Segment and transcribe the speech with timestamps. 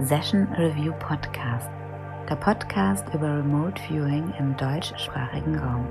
[0.00, 1.68] Session Review Podcast,
[2.28, 5.86] der Podcast über Remote Viewing im deutschsprachigen Raum.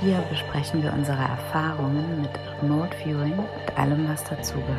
[0.00, 2.30] Hier besprechen wir unsere Erfahrungen mit
[2.60, 4.78] Remote Viewing und allem, was dazugehört.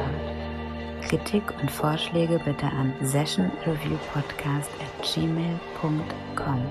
[1.07, 6.61] Kritik und Vorschläge bitte an sessionreviewpodcast at gmail.com.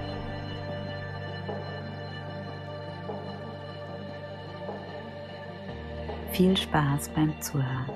[6.39, 7.91] Viel Spaß beim Zuhören.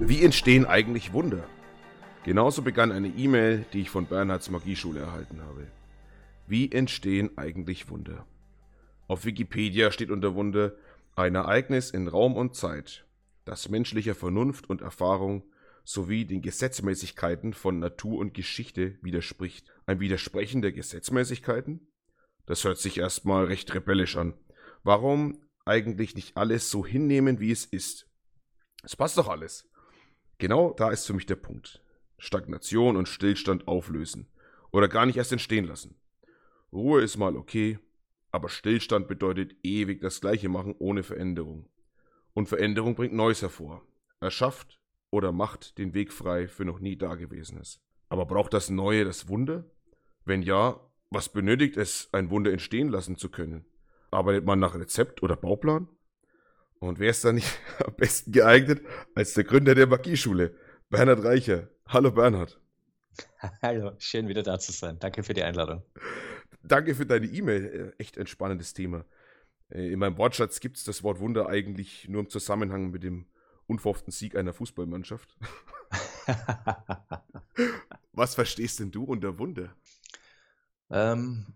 [0.00, 1.44] Wie entstehen eigentlich Wunder?
[2.24, 5.66] Genauso begann eine E-Mail, die ich von Bernhards Magieschule erhalten habe.
[6.46, 8.26] Wie entstehen eigentlich Wunder?
[9.08, 10.74] Auf Wikipedia steht unter Wunder
[11.16, 13.06] ein Ereignis in Raum und Zeit,
[13.46, 15.42] das menschlicher Vernunft und Erfahrung
[15.84, 19.72] sowie den Gesetzmäßigkeiten von Natur und Geschichte widerspricht.
[19.86, 21.88] Ein Widersprechen der Gesetzmäßigkeiten?
[22.46, 24.34] Das hört sich erstmal recht rebellisch an.
[24.82, 28.08] Warum eigentlich nicht alles so hinnehmen, wie es ist?
[28.82, 29.68] Es passt doch alles.
[30.38, 31.82] Genau da ist für mich der Punkt.
[32.18, 34.28] Stagnation und Stillstand auflösen.
[34.70, 35.96] Oder gar nicht erst entstehen lassen.
[36.72, 37.78] Ruhe ist mal okay,
[38.30, 41.68] aber Stillstand bedeutet ewig das Gleiche machen ohne Veränderung.
[42.32, 43.86] Und Veränderung bringt Neues hervor,
[44.20, 44.81] erschafft
[45.12, 47.80] oder macht den Weg frei für noch nie Dagewesenes.
[48.08, 49.64] Aber braucht das Neue das Wunder?
[50.24, 53.66] Wenn ja, was benötigt es, ein Wunder entstehen lassen zu können?
[54.10, 55.88] Arbeitet man nach Rezept oder Bauplan?
[56.80, 60.56] Und wer ist da nicht am besten geeignet als der Gründer der Magieschule,
[60.88, 61.68] Bernhard Reicher?
[61.86, 62.58] Hallo Bernhard.
[63.62, 64.98] Hallo, schön wieder da zu sein.
[64.98, 65.82] Danke für die Einladung.
[66.62, 67.92] Danke für deine E-Mail.
[67.98, 69.04] Äh, echt ein spannendes Thema.
[69.68, 73.26] Äh, in meinem Wortschatz gibt es das Wort Wunder eigentlich nur im Zusammenhang mit dem
[73.72, 75.36] unverhofften Sieg einer Fußballmannschaft.
[78.12, 79.74] Was verstehst denn du unter Wunder?
[80.90, 81.46] Ähm,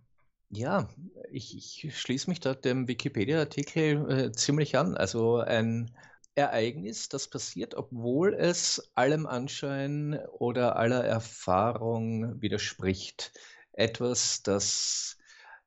[0.50, 0.88] ja,
[1.30, 4.96] ich, ich, schließe mich da dem Wikipedia-Artikel äh, ziemlich an.
[4.96, 5.90] Also ein
[6.34, 13.32] Ereignis, das passiert, obwohl es allem Anschein oder aller Erfahrung widerspricht.
[13.72, 15.18] Etwas, das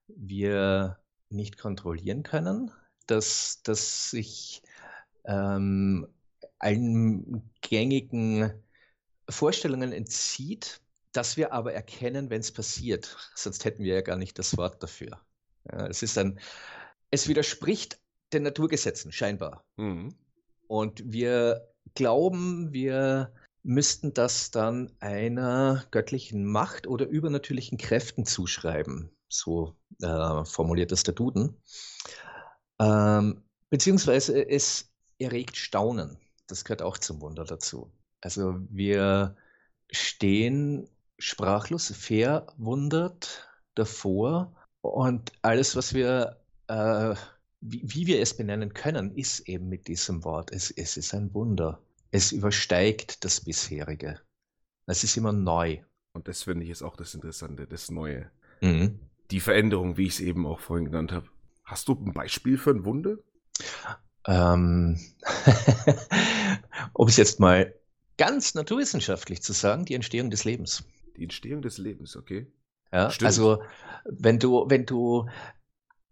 [0.08, 2.72] wir nicht kontrollieren können,
[3.06, 4.64] das, das sich
[5.26, 6.08] ähm,
[6.60, 8.54] allen gängigen
[9.30, 10.82] Vorstellungen entzieht,
[11.12, 13.18] dass wir aber erkennen, wenn es passiert.
[13.36, 15.20] Sonst hätten wir ja gar nicht das Wort dafür.
[15.72, 16.40] Ja, es ist ein,
[17.12, 18.00] es widerspricht
[18.34, 19.66] den Naturgesetzen scheinbar.
[19.78, 20.16] Mhm.
[20.68, 23.34] Und wir glauben, wir
[23.64, 29.12] müssten das dann einer göttlichen Macht oder übernatürlichen Kräften zuschreiben.
[29.28, 31.62] So äh, formuliert das der Duden.
[32.80, 36.18] Ähm, beziehungsweise es erregt Staunen
[36.50, 37.92] das gehört auch zum Wunder dazu.
[38.22, 39.36] Also wir
[39.92, 46.38] stehen sprachlos, verwundert davor und alles, was wir,
[46.68, 47.16] äh,
[47.62, 50.52] wie, wie, wir es benennen können, ist eben mit diesem Wort.
[50.52, 51.82] Es, es ist ein Wunder.
[52.12, 54.20] Es übersteigt das bisherige.
[54.86, 55.80] Es ist immer neu.
[56.14, 58.32] Und das finde ich ist auch das Interessante, das Neue.
[58.62, 59.00] Mhm.
[59.32, 61.28] Die Veränderung, wie ich es eben auch vorhin genannt habe.
[61.64, 63.18] Hast du ein Beispiel für ein Wunder?
[64.30, 65.00] Ähm,
[66.94, 67.74] um es jetzt mal
[68.18, 70.84] ganz naturwissenschaftlich zu sagen, die Entstehung des Lebens.
[71.18, 72.46] Die Entstehung des Lebens, okay.
[72.92, 73.28] Ja, Stimmt.
[73.28, 73.64] also
[74.06, 75.28] wenn du, wenn du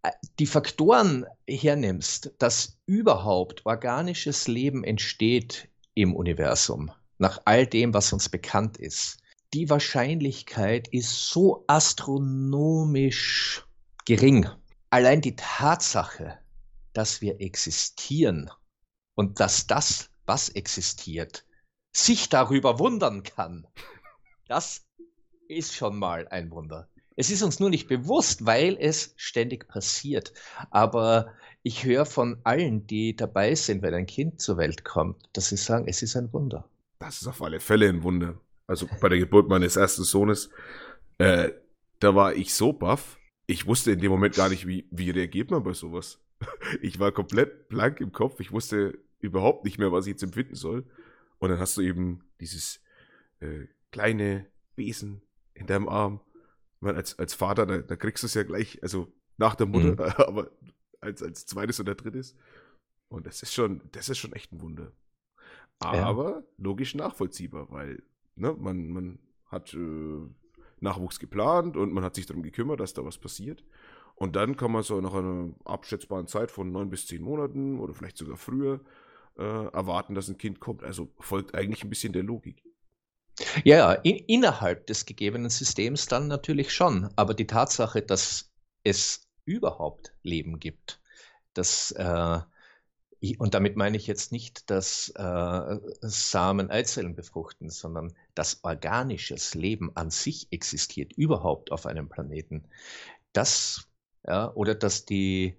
[0.02, 8.14] äh, die Faktoren hernimmst, dass überhaupt organisches Leben entsteht im Universum, nach all dem, was
[8.14, 9.20] uns bekannt ist,
[9.54, 13.64] die Wahrscheinlichkeit ist so astronomisch
[14.06, 14.50] gering.
[14.90, 16.40] Allein die Tatsache,
[16.98, 18.50] dass wir existieren
[19.16, 21.46] und dass das, was existiert,
[21.96, 23.68] sich darüber wundern kann.
[24.48, 24.88] Das
[25.48, 26.90] ist schon mal ein Wunder.
[27.16, 30.34] Es ist uns nur nicht bewusst, weil es ständig passiert.
[30.72, 35.50] Aber ich höre von allen, die dabei sind, wenn ein Kind zur Welt kommt, dass
[35.50, 36.70] sie sagen, es ist ein Wunder.
[37.00, 38.40] Das ist auf alle Fälle ein Wunder.
[38.68, 40.50] Also bei der Geburt meines ersten Sohnes,
[41.20, 41.52] äh,
[42.00, 43.18] da war ich so baff.
[43.46, 46.20] Ich wusste in dem Moment gar nicht, wie, wie reagiert man bei sowas.
[46.82, 48.40] Ich war komplett blank im Kopf.
[48.40, 50.86] Ich wusste überhaupt nicht mehr, was ich jetzt empfinden soll.
[51.40, 52.82] Und dann hast du eben dieses
[53.40, 55.22] äh, kleine Besen
[55.54, 56.22] in deinem Arm.
[56.80, 59.92] Man, als, als Vater, da, da kriegst du es ja gleich, also nach der Mutter,
[59.92, 60.00] mhm.
[60.18, 60.52] aber
[61.02, 62.36] als, als zweites oder drittes.
[63.10, 64.92] Und das ist schon, das ist schon echt ein Wunder.
[65.80, 66.44] Aber ja.
[66.58, 68.04] logisch nachvollziehbar, weil
[68.36, 70.28] ne, man, man hat äh,
[70.80, 73.64] Nachwuchs geplant und man hat sich darum gekümmert, dass da was passiert.
[74.18, 77.94] Und dann kann man so nach einer abschätzbaren Zeit von neun bis zehn Monaten oder
[77.94, 78.82] vielleicht sogar früher
[79.38, 80.84] äh, erwarten, dass ein Kind kommt.
[80.84, 82.64] Also folgt eigentlich ein bisschen der Logik.
[83.64, 87.10] Ja, in, innerhalb des gegebenen Systems dann natürlich schon.
[87.16, 88.52] Aber die Tatsache, dass
[88.84, 91.00] es überhaupt Leben gibt,
[91.54, 92.40] dass äh,
[93.40, 100.12] und damit meine ich jetzt nicht das äh, Samen-Eizellen befruchten, sondern dass organisches Leben an
[100.12, 102.66] sich existiert, überhaupt auf einem Planeten.
[103.34, 103.87] Das,
[104.28, 105.58] ja, oder dass die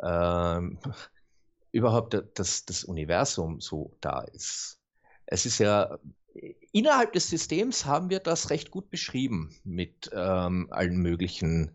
[0.00, 0.60] äh,
[1.72, 4.80] überhaupt das, das Universum so da ist.
[5.26, 5.98] Es ist ja
[6.72, 11.72] innerhalb des Systems haben wir das recht gut beschrieben mit ähm, allen möglichen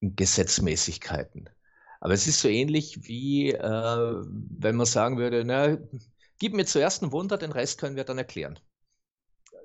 [0.00, 1.48] Gesetzmäßigkeiten.
[2.00, 5.78] Aber es ist so ähnlich wie, äh, wenn man sagen würde, na,
[6.38, 8.58] gib mir zuerst ein Wunder, den Rest können wir dann erklären.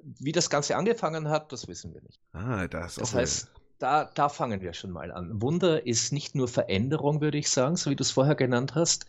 [0.04, 2.22] Wie das Ganze angefangen hat, das wissen wir nicht.
[2.34, 5.42] Ah, das, das heißt, da, da fangen wir schon mal an.
[5.42, 9.06] Wunder ist nicht nur Veränderung, würde ich sagen, so wie du es vorher genannt hast,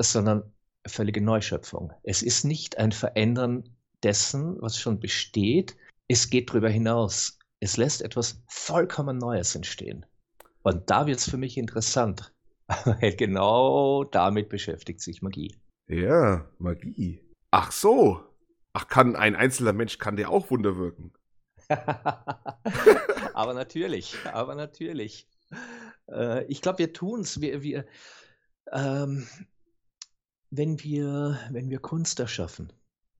[0.00, 0.52] sondern
[0.86, 1.92] völlige Neuschöpfung.
[2.02, 3.64] Es ist nicht ein Verändern
[4.02, 5.76] dessen, was schon besteht.
[6.08, 7.38] Es geht darüber hinaus.
[7.60, 10.04] Es lässt etwas vollkommen Neues entstehen.
[10.62, 12.32] Und da wird es für mich interessant.
[13.18, 15.54] Genau damit beschäftigt sich Magie.
[15.86, 17.20] Ja, Magie.
[17.50, 18.22] Ach so.
[18.72, 21.12] Ach, kann ein einzelner Mensch, kann der auch Wunder wirken?
[23.34, 25.26] aber natürlich, aber natürlich.
[26.10, 27.40] Äh, ich glaube, wir tun es.
[27.40, 27.86] Wir, wir,
[28.72, 29.26] ähm,
[30.50, 32.72] wenn, wir, wenn wir Kunst erschaffen,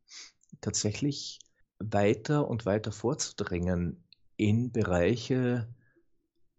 [0.63, 1.39] tatsächlich
[1.79, 4.03] weiter und weiter vorzudringen
[4.39, 5.69] in Bereiche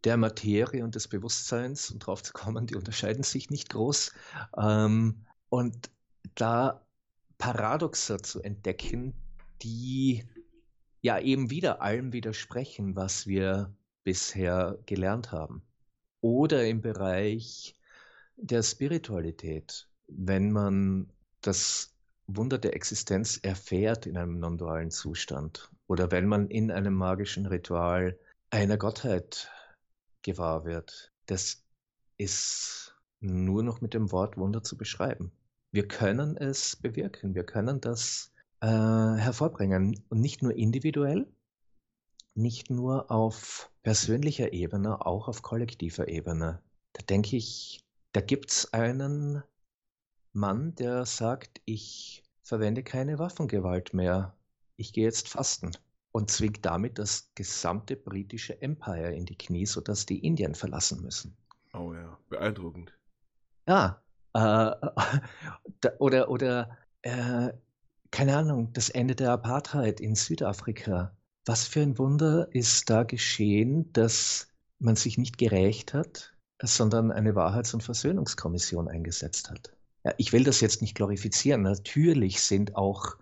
[0.03, 4.13] der Materie und des Bewusstseins und drauf zu kommen, die unterscheiden sich nicht groß.
[4.57, 5.89] Ähm, und
[6.35, 6.85] da
[7.37, 9.13] Paradoxer zu entdecken,
[9.61, 10.25] die
[11.01, 13.73] ja eben wieder allem widersprechen, was wir
[14.03, 15.63] bisher gelernt haben
[16.21, 17.75] oder im Bereich
[18.35, 21.11] der Spiritualität, wenn man
[21.41, 21.95] das
[22.35, 28.19] Wunder der Existenz erfährt in einem non-dualen Zustand oder wenn man in einem magischen Ritual
[28.51, 29.49] einer Gottheit
[30.21, 31.63] gewahr wird, das
[32.17, 35.31] ist nur noch mit dem Wort Wunder zu beschreiben.
[35.71, 38.31] Wir können es bewirken, wir können das
[38.61, 41.27] äh, hervorbringen und nicht nur individuell,
[42.35, 46.61] nicht nur auf persönlicher Ebene, auch auf kollektiver Ebene.
[46.93, 49.43] Da denke ich, da gibt es einen
[50.39, 54.35] Mann, der sagt, ich verwende keine Waffengewalt mehr,
[54.77, 55.71] ich gehe jetzt fasten
[56.11, 61.37] und zwingt damit das gesamte britische Empire in die Knie, sodass die Indien verlassen müssen.
[61.73, 62.93] Oh ja, beeindruckend.
[63.67, 64.01] Ja,
[64.33, 64.71] äh,
[65.99, 67.49] oder, oder äh,
[68.11, 71.15] keine Ahnung, das Ende der Apartheid in Südafrika.
[71.45, 74.47] Was für ein Wunder ist da geschehen, dass
[74.79, 79.73] man sich nicht gerächt hat, sondern eine Wahrheits- und Versöhnungskommission eingesetzt hat.
[80.03, 81.61] Ja, ich will das jetzt nicht glorifizieren.
[81.63, 83.17] Natürlich sind auch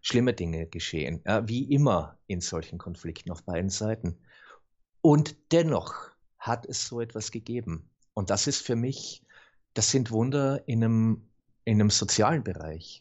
[0.00, 4.18] schlimme Dinge geschehen, ja, wie immer in solchen Konflikten auf beiden Seiten.
[5.00, 5.94] Und dennoch
[6.38, 7.88] hat es so etwas gegeben.
[8.14, 9.24] Und das ist für mich,
[9.74, 11.28] das sind Wunder in einem,
[11.64, 13.00] in einem sozialen Bereich,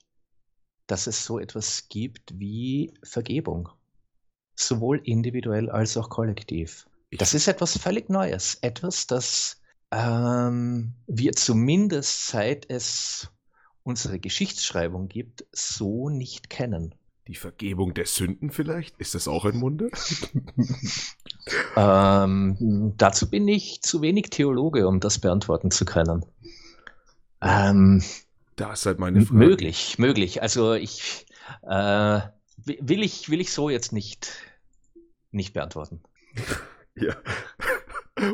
[0.87, 3.69] dass es so etwas gibt wie Vergebung
[4.55, 6.87] sowohl individuell als auch kollektiv.
[7.11, 9.60] Das ist etwas völlig Neues, etwas, das
[9.91, 13.29] ähm, wir zumindest seit es
[13.83, 16.95] unsere Geschichtsschreibung gibt, so nicht kennen.
[17.27, 18.97] Die Vergebung der Sünden vielleicht?
[18.97, 19.89] Ist das auch ein Wunder?
[21.75, 26.25] ähm, dazu bin ich zu wenig Theologe, um das beantworten zu können.
[27.41, 28.03] Ähm,
[28.55, 29.37] das ist halt meine Frage.
[29.37, 30.41] Möglich, möglich.
[30.41, 31.25] Also ich
[31.63, 32.21] äh,
[32.65, 34.31] will ich will ich so jetzt nicht
[35.31, 36.01] nicht beantworten.
[36.95, 37.15] ja.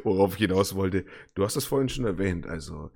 [0.03, 2.91] Worauf ich hinaus wollte, du hast es vorhin schon erwähnt, also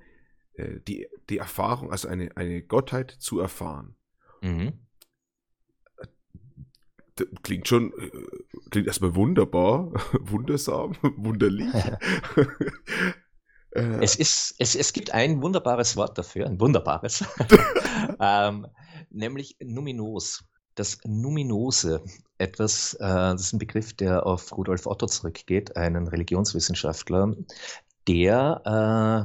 [0.53, 3.95] äh, die, die Erfahrung, also eine, eine Gottheit zu erfahren.
[4.41, 4.73] Mhm.
[7.43, 8.09] Klingt schon, äh,
[8.69, 11.73] klingt erstmal wunderbar, wundersam, wunderlich.
[13.73, 14.03] Äh.
[14.03, 17.23] es, ist, es, es gibt ein wunderbares Wort dafür, ein wunderbares,
[18.19, 18.67] ähm,
[19.09, 20.43] nämlich numinos.
[20.75, 22.03] Das Numinose,
[22.37, 27.35] etwas, äh, das ist ein Begriff, der auf Rudolf Otto zurückgeht, einen Religionswissenschaftler,
[28.07, 28.61] der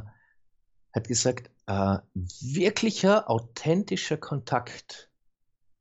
[0.05, 5.11] äh, hat gesagt, äh, wirklicher, authentischer Kontakt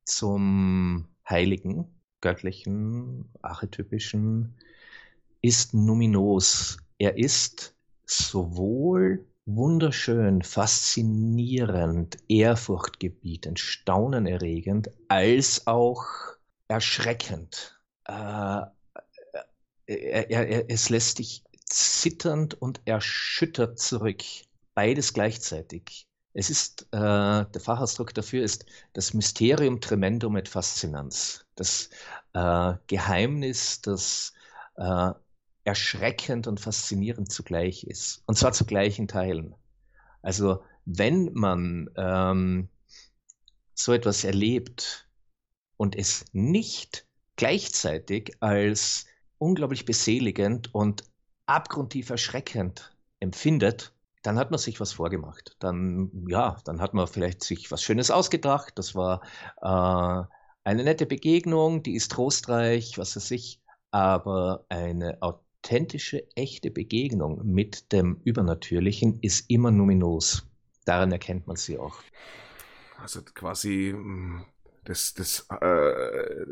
[0.05, 4.55] zum Heiligen, göttlichen, archetypischen,
[5.41, 6.77] ist numinos.
[6.97, 16.03] Er ist sowohl wunderschön, faszinierend, ehrfurchtgebietend, staunenerregend, als auch
[16.67, 17.79] erschreckend.
[18.05, 18.63] Äh,
[19.87, 24.23] er, er, er, es lässt dich zitternd und erschüttert zurück.
[24.73, 26.07] Beides gleichzeitig.
[26.33, 31.45] Es ist, äh, der Fachausdruck dafür ist das Mysterium Tremendum et Faszinanz.
[31.55, 31.89] Das
[32.33, 34.33] äh, Geheimnis, das
[34.75, 35.11] äh,
[35.65, 38.23] erschreckend und faszinierend zugleich ist.
[38.27, 39.55] Und zwar zu gleichen Teilen.
[40.21, 42.69] Also wenn man ähm,
[43.73, 45.09] so etwas erlebt
[45.77, 47.05] und es nicht
[47.35, 49.07] gleichzeitig als
[49.37, 51.03] unglaublich beseligend und
[51.47, 55.55] abgrundtief erschreckend empfindet, dann hat man sich was vorgemacht.
[55.59, 58.73] Dann, ja, dann hat man vielleicht sich was Schönes ausgedacht.
[58.77, 59.21] Das war
[59.61, 60.27] äh,
[60.63, 63.61] eine nette Begegnung, die ist trostreich, was weiß ich.
[63.91, 65.21] Aber eine
[65.65, 70.47] authentische, echte Begegnung mit dem Übernatürlichen ist immer numinos.
[70.85, 72.01] Daran erkennt man sie auch.
[73.01, 74.45] Also quasi hm,
[74.83, 76.45] das, das, äh,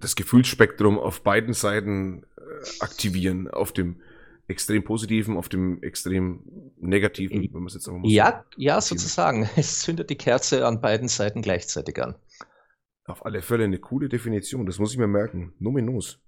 [0.00, 2.40] das Gefühlsspektrum auf beiden Seiten äh,
[2.80, 4.00] aktivieren, auf dem
[4.46, 6.44] extrem positiven, auf dem extrem
[6.76, 9.48] negativen, wenn man es jetzt auch mal Ja, ja, sozusagen.
[9.56, 12.14] Es zündet die Kerze an beiden Seiten gleichzeitig an.
[13.06, 15.54] Auf alle Fälle eine coole Definition, das muss ich mir merken.
[15.58, 16.20] Numinos.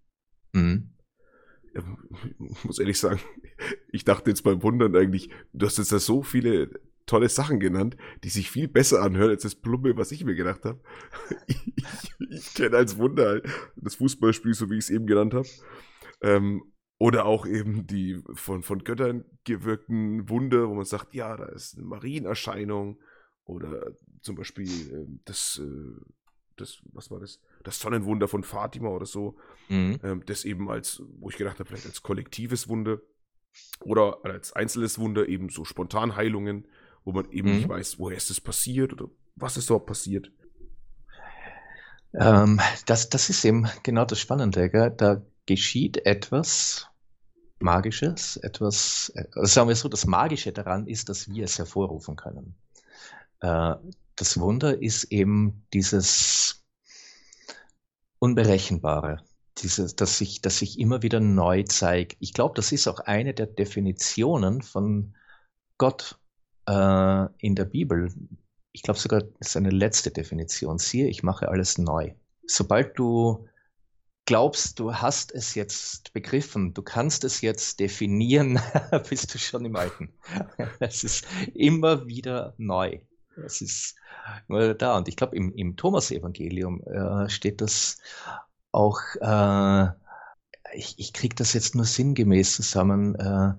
[0.52, 0.95] Mhm
[2.50, 3.20] ich muss ehrlich sagen,
[3.92, 6.70] ich dachte jetzt beim Wundern eigentlich, du hast jetzt da so viele
[7.06, 10.64] tolle Sachen genannt, die sich viel besser anhören als das Plumme, was ich mir gedacht
[10.64, 10.80] habe.
[11.46, 11.62] Ich,
[12.18, 13.40] ich, ich kenne als Wunder
[13.76, 15.48] das Fußballspiel, so wie ich es eben genannt habe.
[16.20, 16.62] Ähm,
[16.98, 21.76] oder auch eben die von, von Göttern gewirkten Wunder, wo man sagt, ja, da ist
[21.76, 22.98] eine Marienerscheinung.
[23.44, 23.92] Oder
[24.22, 26.00] zum Beispiel äh, das, äh,
[26.56, 27.40] das, was war das?
[27.66, 29.36] Das Sonnenwunder von Fatima oder so.
[29.68, 29.98] Mhm.
[30.04, 32.98] Ähm, das eben als, wo ich gedacht habe, vielleicht als kollektives Wunder
[33.80, 36.68] oder als einzelnes Wunder eben so Spontanheilungen,
[37.04, 37.56] wo man eben mhm.
[37.56, 40.30] nicht weiß, woher ist das passiert oder was ist dort passiert.
[42.14, 44.70] Ähm, das, das ist eben genau das Spannende.
[44.70, 44.94] Gell?
[44.96, 46.88] Da geschieht etwas
[47.58, 52.54] Magisches, etwas, also sagen wir so, das Magische daran ist, dass wir es hervorrufen können.
[53.40, 53.74] Äh,
[54.14, 56.65] das Wunder ist eben dieses
[58.26, 59.22] Unberechenbare,
[59.58, 62.16] dieses, dass sich, dass sich immer wieder neu zeigt.
[62.18, 65.14] Ich glaube, das ist auch eine der Definitionen von
[65.78, 66.18] Gott
[66.68, 68.12] äh, in der Bibel.
[68.72, 70.78] Ich glaube sogar, das ist eine letzte Definition.
[70.78, 72.14] Siehe, ich mache alles neu.
[72.48, 73.46] Sobald du
[74.24, 78.58] glaubst, du hast es jetzt begriffen, du kannst es jetzt definieren,
[79.08, 80.12] bist du schon im Alten.
[80.80, 82.98] es ist immer wieder neu.
[83.44, 83.96] Es ist
[84.48, 84.96] da.
[84.96, 87.98] Und ich glaube, im, im Thomas-Evangelium äh, steht das
[88.72, 89.88] auch, äh,
[90.74, 93.14] ich, ich kriege das jetzt nur sinngemäß zusammen.
[93.16, 93.52] Äh,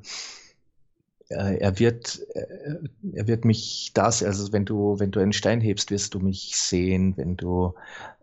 [1.30, 2.78] äh er wird, äh,
[3.14, 6.56] er wird mich das, also wenn du, wenn du einen Stein hebst, wirst du mich
[6.56, 7.74] sehen, wenn du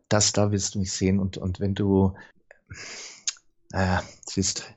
[0.08, 2.14] das da wirst du mich sehen und, und wenn du,
[3.70, 4.74] naja, es ist,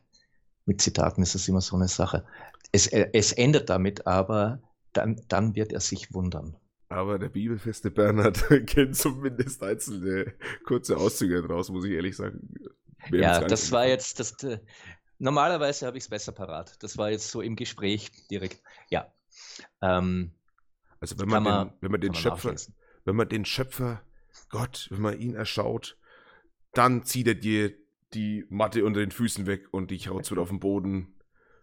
[0.66, 2.26] mit Zitaten ist das immer so eine Sache.
[2.72, 4.60] Es, es endet damit, aber
[4.94, 6.56] dann, dann wird er sich wundern.
[6.90, 10.34] Aber der bibelfeste Bernhard kennt zumindest einzelne
[10.66, 12.50] kurze Auszüge draus, muss ich ehrlich sagen.
[13.12, 14.60] ja, das war jetzt, das, äh,
[15.20, 16.82] normalerweise habe ich es besser parat.
[16.82, 18.62] Das war jetzt so im Gespräch direkt.
[18.90, 19.12] Ja.
[19.82, 20.32] Ähm,
[21.00, 22.56] also wenn man, man, den, wenn man den Schöpfer,
[23.04, 24.02] wenn man den Schöpfer
[24.50, 25.98] Gott, wenn man ihn erschaut,
[26.74, 27.74] dann zieht er dir
[28.14, 31.18] die Matte unter den Füßen weg und dich haut wieder auf den Boden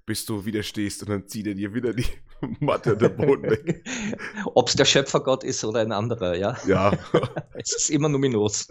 [0.06, 2.06] bis du wieder stehst und dann zieht er dir wieder die
[2.60, 3.84] Matte der Boden weg.
[4.54, 6.56] Ob es der Schöpfergott ist oder ein anderer, ja.
[6.66, 6.92] Ja.
[7.54, 8.68] es ist immer numinos.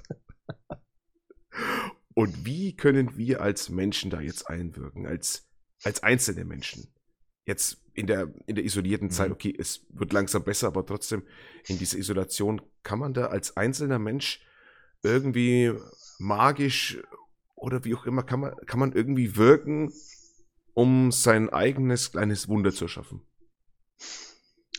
[2.13, 5.47] Und wie können wir als Menschen da jetzt einwirken, als,
[5.83, 6.93] als einzelne Menschen?
[7.45, 9.33] Jetzt in der, in der isolierten Zeit, mhm.
[9.33, 11.23] okay, es wird langsam besser, aber trotzdem
[11.67, 14.45] in dieser Isolation, kann man da als einzelner Mensch
[15.03, 15.73] irgendwie
[16.19, 17.01] magisch
[17.55, 19.91] oder wie auch immer, kann man, kann man irgendwie wirken,
[20.73, 23.21] um sein eigenes kleines Wunder zu schaffen?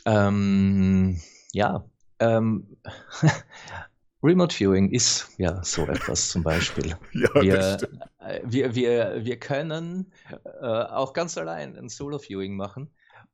[0.04, 1.20] Ähm,
[1.52, 1.84] ja,
[2.18, 2.76] ähm,
[4.23, 6.96] Remote Viewing ist ja so etwas zum Beispiel.
[7.12, 7.78] ja, wir,
[8.20, 10.12] äh, wir, wir, wir können
[10.61, 12.90] äh, auch ganz allein ein Solo-Viewing machen.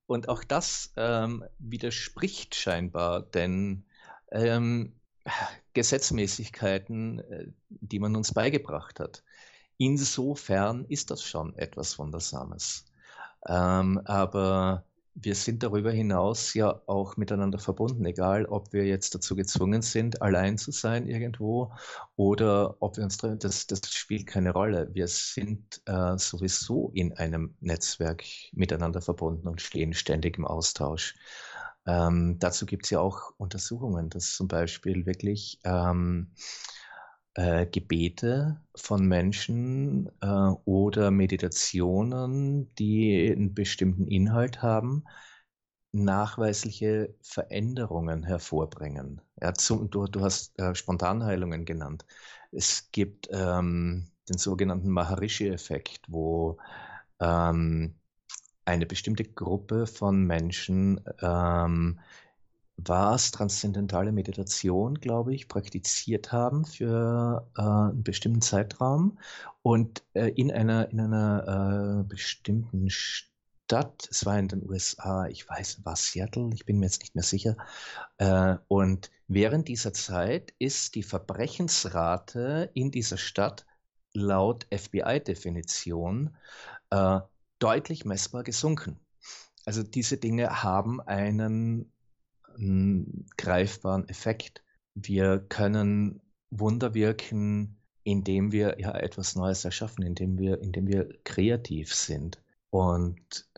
[0.07, 3.85] Und auch das ähm, widerspricht scheinbar, denn
[4.33, 4.95] ähm,
[5.75, 9.23] Gesetzmäßigkeiten, äh, die man uns beigebracht hat.
[9.77, 12.87] Insofern ist das schon etwas Wundersames.
[13.47, 14.85] Ähm, aber
[15.15, 20.23] wir sind darüber hinaus ja auch miteinander verbunden, egal ob wir jetzt dazu gezwungen sind,
[20.23, 21.73] allein zu sein irgendwo
[22.17, 24.89] oder ob wir uns das, das spielt keine Rolle.
[24.93, 31.15] Wir sind äh, sowieso in einem Netzwerk miteinander verbunden und stehen ständig im Austausch.
[31.87, 36.33] Ähm, dazu gibt es ja auch Untersuchungen, dass zum Beispiel wirklich ähm,
[37.41, 40.27] äh, Gebete von Menschen äh,
[40.67, 45.05] oder Meditationen, die einen bestimmten Inhalt haben,
[45.93, 49.23] nachweisliche Veränderungen hervorbringen.
[49.41, 52.05] Ja, zum, du, du, hast äh, Spontanheilungen genannt.
[52.53, 56.59] Es gibt ähm, den sogenannten Maharishi-Effekt, wo
[57.21, 57.95] ähm,
[58.67, 62.01] eine bestimmte Gruppe von Menschen ähm,
[62.87, 69.19] was transzendentale Meditation, glaube ich, praktiziert haben für äh, einen bestimmten Zeitraum
[69.63, 75.49] und äh, in einer, in einer äh, bestimmten Stadt, es war in den USA, ich
[75.49, 77.57] weiß, war Seattle, ich bin mir jetzt nicht mehr sicher,
[78.19, 83.67] äh, und während dieser Zeit ist die Verbrechensrate in dieser Stadt
[84.13, 86.37] laut FBI-Definition
[86.91, 87.21] äh,
[87.59, 88.99] deutlich messbar gesunken.
[89.67, 91.93] Also diese Dinge haben einen
[93.37, 94.63] greifbaren Effekt.
[94.95, 101.95] Wir können Wunder wirken, indem wir ja etwas Neues erschaffen, indem wir, indem wir kreativ
[101.95, 102.43] sind.
[102.71, 103.49] Und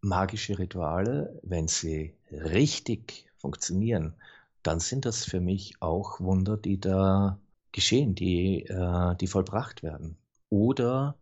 [0.00, 4.14] magische Rituale, wenn sie richtig funktionieren,
[4.62, 7.38] dann sind das für mich auch Wunder, die da
[7.72, 10.16] geschehen, die, äh, die vollbracht werden.
[10.48, 11.16] Oder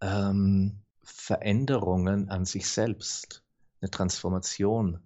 [0.00, 3.42] ähm, Veränderungen an sich selbst,
[3.80, 5.00] eine Transformation.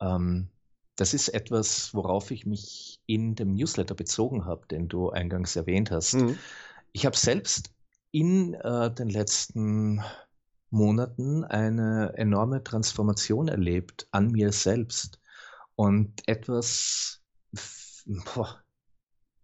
[0.00, 0.48] Ähm,
[0.96, 5.90] das ist etwas, worauf ich mich in dem Newsletter bezogen habe, den du eingangs erwähnt
[5.90, 6.14] hast.
[6.14, 6.38] Mhm.
[6.92, 7.72] Ich habe selbst
[8.10, 10.02] in äh, den letzten
[10.70, 15.20] Monaten eine enorme Transformation erlebt an mir selbst
[15.74, 17.22] und etwas
[18.34, 18.62] boah,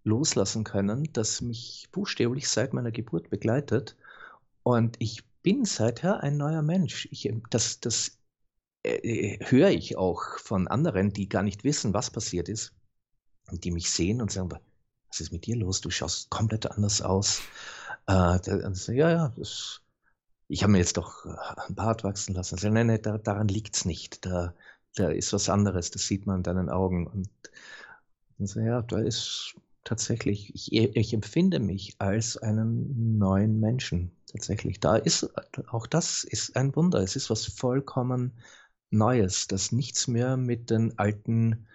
[0.05, 3.97] loslassen können, das mich buchstäblich seit meiner Geburt begleitet.
[4.63, 7.09] Und ich bin seither ein neuer Mensch.
[7.11, 8.19] Ich, das, das
[8.87, 12.75] äh, höre ich auch von anderen, die gar nicht wissen, was passiert ist,
[13.51, 14.51] und die mich sehen und sagen,
[15.09, 15.81] was ist mit dir los?
[15.81, 17.41] Du schaust komplett anders aus.
[18.07, 18.39] Äh,
[18.73, 19.81] so, ja, ja, das,
[20.49, 21.37] ich habe mir jetzt doch äh,
[21.69, 22.55] ein Bart wachsen lassen.
[22.57, 24.25] Also, nein, nein, da, daran liegt es nicht.
[24.25, 24.55] Da,
[24.95, 27.07] da ist was anderes, das sieht man in deinen Augen.
[27.07, 27.29] Und,
[28.39, 34.11] und so, ja, da ist tatsächlich, ich, ich empfinde mich als einen neuen Menschen.
[34.27, 34.81] Tatsächlich.
[34.81, 35.31] Da ist,
[35.69, 37.01] auch das ist ein Wunder.
[37.01, 38.33] Es ist was vollkommen
[38.91, 41.67] Neues, das nichts mehr mit den alten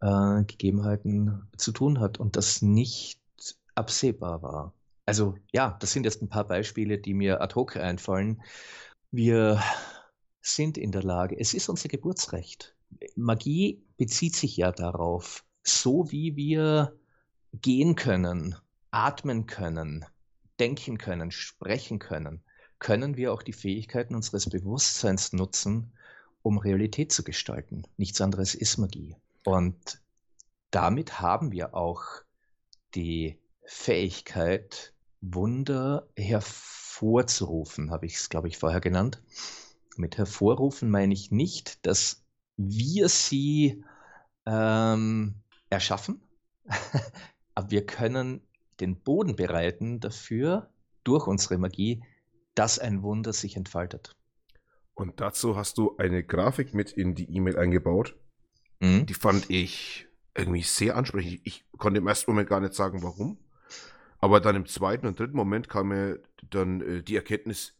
[0.00, 3.20] äh, Gegebenheiten zu tun hat und das nicht
[3.74, 4.74] absehbar war.
[5.06, 8.42] Also ja, das sind jetzt ein paar Beispiele, die mir ad hoc einfallen.
[9.10, 9.62] Wir
[10.40, 12.74] sind in der Lage, es ist unser Geburtsrecht.
[13.16, 16.96] Magie bezieht sich ja darauf, so wie wir
[17.52, 18.56] gehen können,
[18.90, 20.04] atmen können,
[20.58, 22.42] denken können, sprechen können,
[22.78, 25.92] können wir auch die Fähigkeiten unseres Bewusstseins nutzen,
[26.42, 27.84] um Realität zu gestalten.
[27.96, 29.16] Nichts anderes ist Magie.
[29.44, 30.00] Und
[30.70, 32.04] damit haben wir auch
[32.94, 39.22] die Fähigkeit, Wunder hervorzurufen, habe ich es, glaube ich, vorher genannt.
[39.96, 42.24] Mit hervorrufen meine ich nicht, dass
[42.56, 43.84] wir sie
[44.46, 45.34] ähm,
[45.70, 46.22] erschaffen,
[47.54, 48.40] aber wir können
[48.80, 50.68] den Boden bereiten dafür,
[51.04, 52.02] durch unsere Magie,
[52.54, 54.14] dass ein Wunder sich entfaltet.
[54.94, 58.16] Und dazu hast du eine Grafik mit in die E-Mail eingebaut.
[58.80, 59.06] Mhm.
[59.06, 61.40] Die fand ich irgendwie sehr ansprechend.
[61.44, 63.38] Ich konnte im ersten Moment gar nicht sagen, warum.
[64.18, 67.74] Aber dann im zweiten und dritten Moment kam mir dann äh, die Erkenntnis,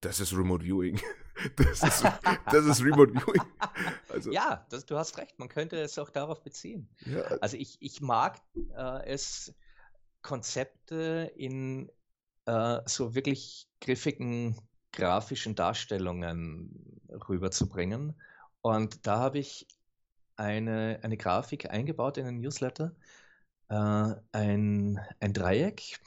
[0.00, 1.00] das ist Remote Viewing.
[1.56, 2.04] Das ist,
[2.52, 3.42] das ist Remote Viewing.
[4.08, 6.88] Also, ja, das, du hast recht, man könnte es auch darauf beziehen.
[7.06, 7.22] Ja.
[7.40, 8.40] Also ich, ich mag
[8.76, 9.52] äh, es,
[10.22, 11.90] Konzepte in
[12.46, 14.56] äh, so wirklich griffigen
[14.94, 18.14] grafischen Darstellungen rüberzubringen.
[18.62, 19.66] Und da habe ich
[20.36, 22.94] eine, eine Grafik eingebaut in den Newsletter,
[23.68, 26.00] äh, ein, ein Dreieck,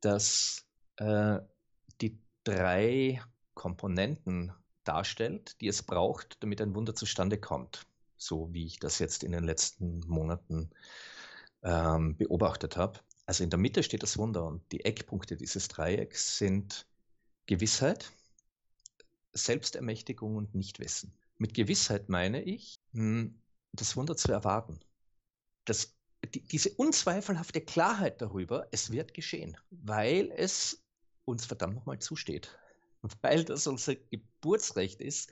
[0.00, 0.64] das
[0.96, 1.40] äh,
[2.00, 3.22] die drei
[3.54, 4.52] Komponenten
[4.84, 7.86] darstellt, die es braucht, damit ein Wunder zustande kommt.
[8.16, 10.70] So wie ich das jetzt in den letzten Monaten
[11.62, 13.00] ähm, beobachtet habe.
[13.26, 16.86] Also in der Mitte steht das Wunder und die Eckpunkte dieses Dreiecks sind
[17.46, 18.12] Gewissheit,
[19.32, 21.12] Selbstermächtigung und Nichtwissen.
[21.38, 23.40] Mit Gewissheit meine ich, hm,
[23.72, 24.78] das Wunder zu erwarten.
[25.64, 25.94] Das
[26.32, 30.82] die, diese unzweifelhafte Klarheit darüber, es wird geschehen, weil es
[31.24, 32.58] uns verdammt nochmal zusteht.
[33.20, 35.30] Weil das unser Geburtsrecht ist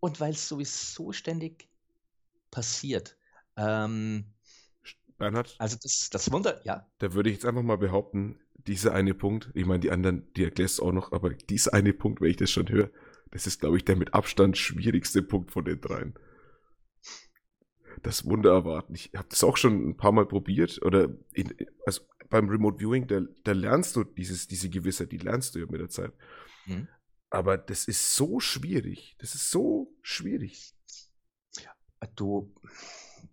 [0.00, 1.68] und weil es sowieso ständig
[2.50, 3.16] passiert.
[3.56, 4.34] Ähm,
[5.16, 5.54] Bernhard?
[5.58, 6.90] Also das, das Wunder, ja.
[6.98, 10.44] Da würde ich jetzt einfach mal behaupten, dieser eine Punkt, ich meine, die anderen, die
[10.44, 12.90] erklärst du auch noch, aber dieser eine Punkt, wenn ich das schon höre,
[13.30, 16.14] das ist, glaube ich, der mit Abstand schwierigste Punkt von den dreien
[18.02, 18.94] das Wunder erwarten.
[18.94, 21.54] Ich habe das auch schon ein paar Mal probiert oder in,
[21.86, 25.66] also beim Remote Viewing, da, da lernst du dieses, diese Gewissheit, die lernst du ja
[25.68, 26.12] mit der Zeit.
[26.66, 26.88] Mhm.
[27.30, 29.16] Aber das ist so schwierig.
[29.18, 30.74] Das ist so schwierig.
[32.16, 32.54] Du,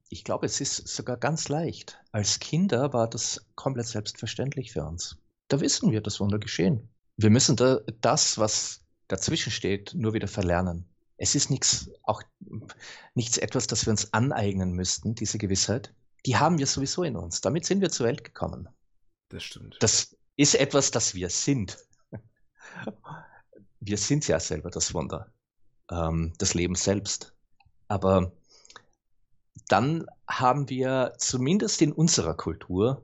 [0.09, 1.99] ich glaube, es ist sogar ganz leicht.
[2.11, 5.17] Als Kinder war das komplett selbstverständlich für uns.
[5.51, 6.89] Da wissen wir, das Wunder geschehen.
[7.17, 10.85] Wir müssen da, das, was dazwischen steht, nur wieder verlernen
[11.21, 12.23] es ist nichts, auch
[13.13, 15.93] nichts etwas, das wir uns aneignen müssten, diese Gewissheit.
[16.25, 17.41] Die haben wir sowieso in uns.
[17.41, 18.67] Damit sind wir zur Welt gekommen.
[19.29, 19.77] Das stimmt.
[19.81, 21.77] Das ist etwas, das wir sind.
[23.83, 25.31] Wir sind ja selber das Wunder,
[25.89, 27.33] ähm, das Leben selbst.
[27.87, 28.31] Aber
[29.67, 33.03] dann haben wir zumindest in unserer Kultur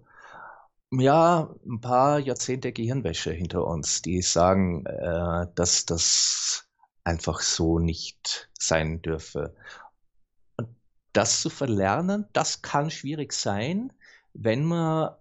[0.91, 6.67] ja ein paar Jahrzehnte Gehirnwäsche hinter uns, die sagen, äh, dass das
[7.03, 9.55] einfach so nicht sein dürfe.
[10.57, 10.69] Und
[11.13, 13.93] das zu verlernen, das kann schwierig sein,
[14.33, 15.15] wenn man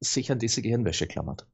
[0.00, 1.46] sich an diese Gehirnwäsche klammert.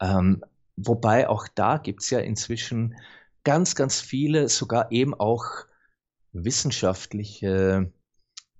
[0.00, 0.44] Ähm,
[0.76, 2.96] wobei auch da gibt es ja inzwischen
[3.44, 5.44] ganz, ganz viele, sogar eben auch
[6.32, 7.92] wissenschaftliche,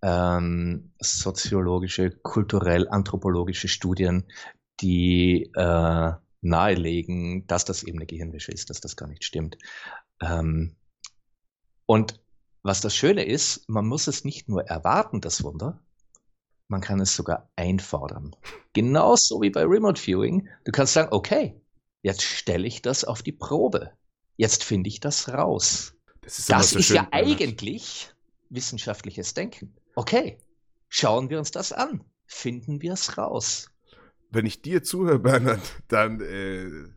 [0.02, 4.24] ähm, soziologische, kulturell anthropologische Studien,
[4.80, 9.56] die äh, nahelegen, dass das eben eine Gehirnwäsche ist, dass das gar nicht stimmt.
[10.20, 10.76] Ähm,
[11.86, 12.20] und
[12.62, 15.80] was das Schöne ist, man muss es nicht nur erwarten, das Wunder,
[16.68, 18.34] man kann es sogar einfordern.
[18.72, 20.48] Genauso wie bei Remote Viewing.
[20.64, 21.60] Du kannst sagen, okay,
[22.02, 23.92] jetzt stelle ich das auf die Probe.
[24.36, 25.94] Jetzt finde ich das raus.
[26.22, 28.10] Das ist, das so ist ja eigentlich
[28.48, 29.74] wissenschaftliches Denken.
[29.94, 30.38] Okay,
[30.88, 32.05] schauen wir uns das an.
[32.26, 33.70] Finden wir es raus.
[34.31, 36.88] Wenn ich dir zuhöre, Bernhard, dann äh,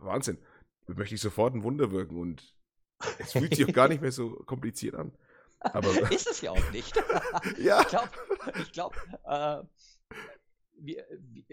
[0.00, 0.38] Wahnsinn
[0.86, 2.54] möchte ich sofort ein Wunder wirken und
[3.18, 5.12] es fühlt sich auch gar nicht mehr so kompliziert an.
[5.60, 6.96] Aber ist es ja auch nicht.
[7.58, 7.80] ja.
[7.82, 8.10] Ich glaube,
[8.60, 9.62] ich glaub, äh,
[10.78, 11.06] wir,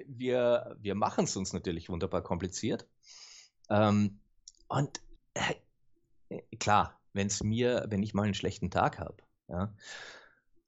[0.07, 2.87] wir, wir machen es uns natürlich wunderbar kompliziert.
[3.69, 4.19] Ähm,
[4.67, 5.01] und
[5.33, 9.17] äh, klar, wenn es mir, wenn ich mal einen schlechten Tag habe,
[9.47, 9.73] ja,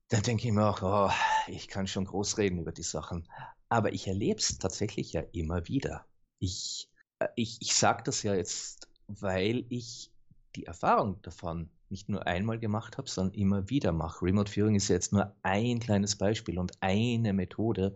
[0.10, 1.14] dann denke ich mir auch, oh,
[1.48, 3.28] ich kann schon groß reden über die Sachen.
[3.70, 6.06] Aber ich erlebe es tatsächlich ja immer wieder.
[6.40, 6.90] Ich
[7.20, 10.12] äh, ich, ich sage das ja jetzt, weil ich
[10.56, 14.26] die Erfahrung davon nicht nur einmal gemacht habe, sondern immer wieder mache.
[14.26, 17.96] Remote Viewing ist ja jetzt nur ein kleines Beispiel und eine Methode.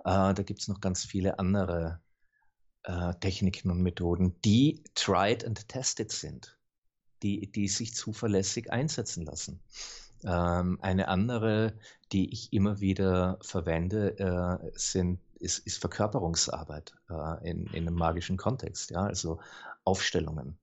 [0.00, 2.00] Äh, da gibt es noch ganz viele andere
[2.84, 6.58] äh, Techniken und Methoden, die tried and tested sind,
[7.22, 9.60] die, die sich zuverlässig einsetzen lassen.
[10.24, 11.74] Ähm, eine andere,
[12.12, 18.36] die ich immer wieder verwende, äh, sind ist, ist Verkörperungsarbeit äh, in, in einem magischen
[18.36, 19.40] Kontext, ja, also
[19.84, 20.58] Aufstellungen.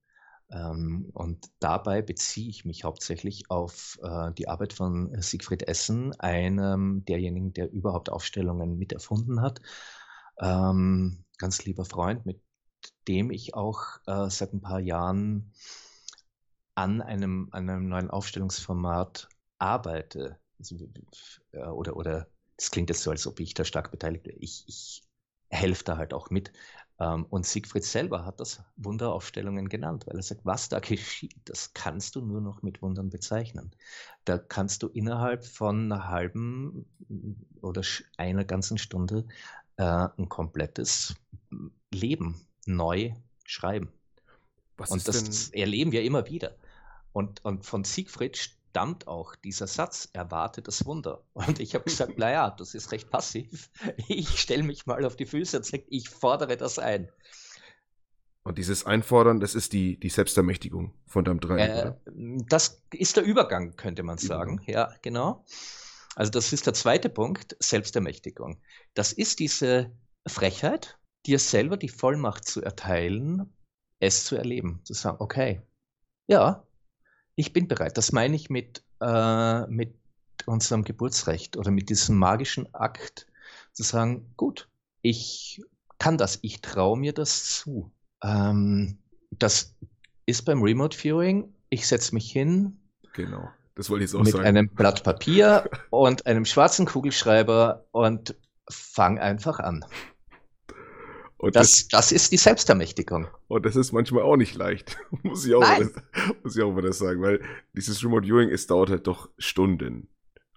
[0.49, 7.03] Ähm, und dabei beziehe ich mich hauptsächlich auf äh, die Arbeit von Siegfried Essen, einem
[7.05, 9.61] derjenigen, der überhaupt Aufstellungen mit erfunden hat.
[10.39, 12.41] Ähm, ganz lieber Freund, mit
[13.07, 15.51] dem ich auch äh, seit ein paar Jahren
[16.75, 19.27] an einem, einem neuen Aufstellungsformat
[19.59, 20.39] arbeite.
[20.59, 20.75] Also,
[21.51, 24.37] äh, oder, oder das klingt jetzt so, als ob ich da stark beteiligt wäre.
[24.39, 25.03] Ich, ich
[25.49, 26.51] helfe da halt auch mit.
[26.99, 31.73] Ähm, und Siegfried selber hat das Wunderaufstellungen genannt, weil er sagt, was da geschieht, das
[31.73, 33.71] kannst du nur noch mit Wundern bezeichnen.
[34.25, 36.85] Da kannst du innerhalb von einer halben
[37.61, 37.81] oder
[38.17, 39.25] einer ganzen Stunde
[39.77, 39.83] äh,
[40.17, 41.15] ein komplettes
[41.91, 43.13] Leben neu
[43.45, 43.91] schreiben.
[44.75, 46.55] Was und das erleben wir immer wieder.
[47.13, 51.23] Und, und von Siegfried stammt auch dieser Satz, erwarte das Wunder.
[51.33, 53.71] Und ich habe gesagt, naja, das ist recht passiv.
[54.07, 57.09] Ich stelle mich mal auf die Füße und sage, ich fordere das ein.
[58.43, 61.59] Und dieses Einfordern, das ist die, die Selbstermächtigung von deinem Drei.
[61.59, 61.93] Äh,
[62.47, 64.59] das ist der Übergang, könnte man sagen.
[64.59, 64.69] Übergang.
[64.71, 65.43] Ja, genau.
[66.15, 68.61] Also das ist der zweite Punkt, Selbstermächtigung.
[68.93, 69.91] Das ist diese
[70.27, 73.51] Frechheit, dir selber die Vollmacht zu erteilen,
[73.99, 74.81] es zu erleben.
[74.83, 75.63] Zu sagen, okay,
[76.27, 76.66] ja,
[77.37, 77.97] ich bin bereit.
[77.97, 79.93] Das meine ich mit, äh, mit
[80.45, 83.27] unserem Geburtsrecht oder mit diesem magischen Akt
[83.71, 84.67] zu sagen, gut,
[85.01, 85.61] ich
[85.99, 87.91] kann das, ich traue mir das zu.
[88.23, 88.97] Ähm,
[89.31, 89.75] das
[90.25, 92.79] ist beim Remote Viewing, ich setze mich hin.
[93.13, 93.47] Genau.
[93.75, 94.45] Das wollte ich jetzt auch mit sagen.
[94.45, 98.35] einem Blatt Papier und einem schwarzen Kugelschreiber und
[98.67, 99.85] fang einfach an.
[101.37, 103.27] Und Das, das ist die Selbstermächtigung.
[103.47, 105.91] Und das ist manchmal auch nicht leicht, muss ich auch, Nein.
[105.93, 107.41] mal, muss ich auch mal das sagen, weil
[107.73, 110.09] dieses Remote Viewing, es dauert halt doch Stunden.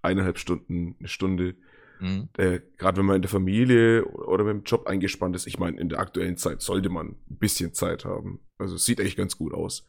[0.02, 1.56] Eineinhalb Stunden, eine Stunde.
[2.00, 2.30] Mhm.
[2.38, 5.46] Äh, Gerade wenn man in der Familie oder mit dem Job eingespannt ist.
[5.46, 8.40] Ich meine, in der aktuellen Zeit sollte man ein bisschen Zeit haben.
[8.56, 9.86] Also es sieht eigentlich ganz gut aus.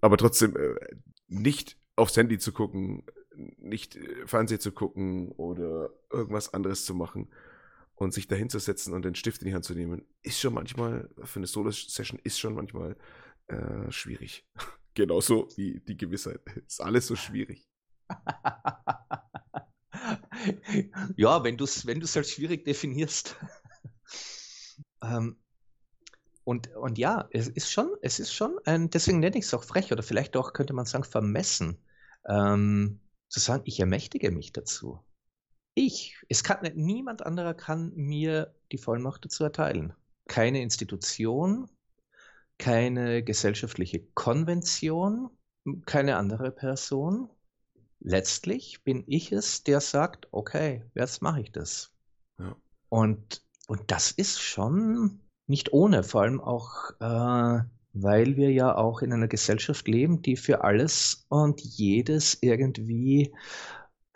[0.00, 0.74] Aber trotzdem, äh,
[1.28, 3.04] nicht aufs Handy zu gucken,
[3.58, 7.28] nicht äh, Fernsehen zu gucken oder irgendwas anderes zu machen
[7.96, 10.54] und sich dahin zu setzen und den Stift in die Hand zu nehmen, ist schon
[10.54, 12.96] manchmal, für eine Solo-Session ist schon manchmal
[13.48, 14.46] äh, schwierig.
[14.94, 16.40] Genauso wie die Gewissheit.
[16.66, 17.68] Ist alles so schwierig.
[21.16, 23.36] ja, wenn du es wenn als schwierig definierst.
[25.02, 25.36] ähm,
[26.44, 29.64] und, und ja, es ist schon, es ist schon ein, deswegen nenne ich es auch
[29.64, 31.82] frech oder vielleicht auch könnte man sagen vermessen,
[32.28, 35.00] ähm, zu sagen, ich ermächtige mich dazu.
[35.78, 39.92] Ich, es kann niemand anderer kann mir die Vollmacht dazu erteilen.
[40.26, 41.68] Keine Institution,
[42.56, 45.28] keine gesellschaftliche Konvention,
[45.84, 47.28] keine andere Person.
[48.00, 51.92] Letztlich bin ich es, der sagt, okay, jetzt mache ich das.
[52.38, 52.56] Ja.
[52.88, 59.02] Und, und das ist schon nicht ohne, vor allem auch, äh, weil wir ja auch
[59.02, 63.34] in einer Gesellschaft leben, die für alles und jedes irgendwie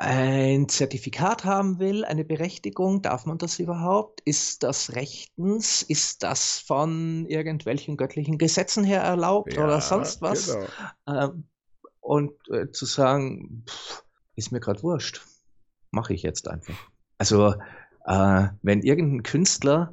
[0.01, 4.23] ein Zertifikat haben will, eine Berechtigung, darf man das überhaupt?
[4.25, 5.83] Ist das rechtens?
[5.83, 10.57] Ist das von irgendwelchen göttlichen Gesetzen her erlaubt oder sonst was?
[11.05, 11.25] Genau.
[11.25, 11.45] Ähm,
[12.01, 14.03] und äh, zu sagen, pff,
[14.37, 15.21] ist mir gerade wurscht,
[15.91, 16.79] mache ich jetzt einfach.
[17.19, 17.53] Also
[18.07, 19.93] äh, wenn irgendein Künstler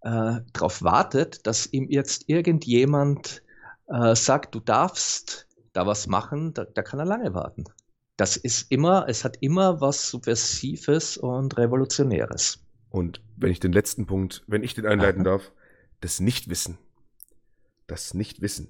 [0.00, 3.42] äh, darauf wartet, dass ihm jetzt irgendjemand
[3.88, 7.64] äh, sagt, du darfst da was machen, da, da kann er lange warten.
[8.18, 12.62] Das ist immer, es hat immer was Subversives und Revolutionäres.
[12.90, 15.52] Und wenn ich den letzten Punkt, wenn ich den einleiten darf,
[16.00, 16.78] das Nichtwissen.
[17.86, 18.68] Das Nichtwissen.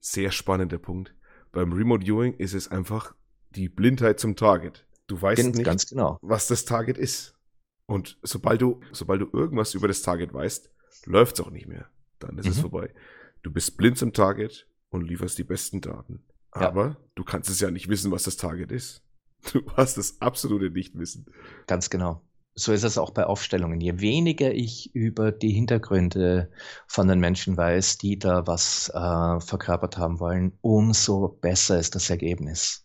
[0.00, 1.14] Sehr spannender Punkt.
[1.52, 3.14] Beim Remote Viewing ist es einfach
[3.50, 4.86] die Blindheit zum Target.
[5.08, 6.18] Du weißt Gen- nicht, Ganz genau.
[6.22, 7.34] was das Target ist.
[7.86, 10.70] Und sobald du, sobald du irgendwas über das Target weißt,
[11.06, 11.88] läuft es auch nicht mehr.
[12.20, 12.60] Dann ist es Mhm.
[12.62, 12.94] vorbei.
[13.42, 16.24] Du bist blind zum Target und lieferst die besten Daten.
[16.60, 16.68] Ja.
[16.68, 19.02] Aber du kannst es ja nicht wissen, was das Target ist.
[19.52, 21.26] Du hast das absolute Nichtwissen.
[21.68, 22.22] Ganz genau.
[22.54, 23.80] So ist es auch bei Aufstellungen.
[23.80, 26.50] Je weniger ich über die Hintergründe
[26.88, 32.08] von den Menschen weiß, die da was äh, verkörpert haben wollen, umso besser ist das
[32.08, 32.84] Ergebnis.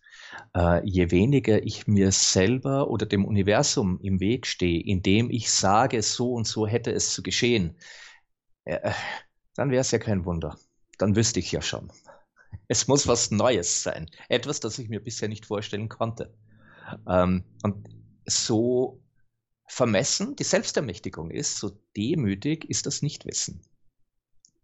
[0.53, 6.01] Äh, je weniger ich mir selber oder dem Universum im Weg stehe, indem ich sage,
[6.03, 7.77] so und so hätte es zu geschehen,
[8.65, 8.91] äh,
[9.55, 10.57] dann wäre es ja kein Wunder.
[10.97, 11.91] Dann wüsste ich ja schon.
[12.67, 14.09] Es muss was Neues sein.
[14.29, 16.33] Etwas, das ich mir bisher nicht vorstellen konnte.
[17.07, 17.87] Ähm, und
[18.25, 19.01] so
[19.67, 23.61] vermessen die Selbstermächtigung ist, so demütig ist das Nichtwissen.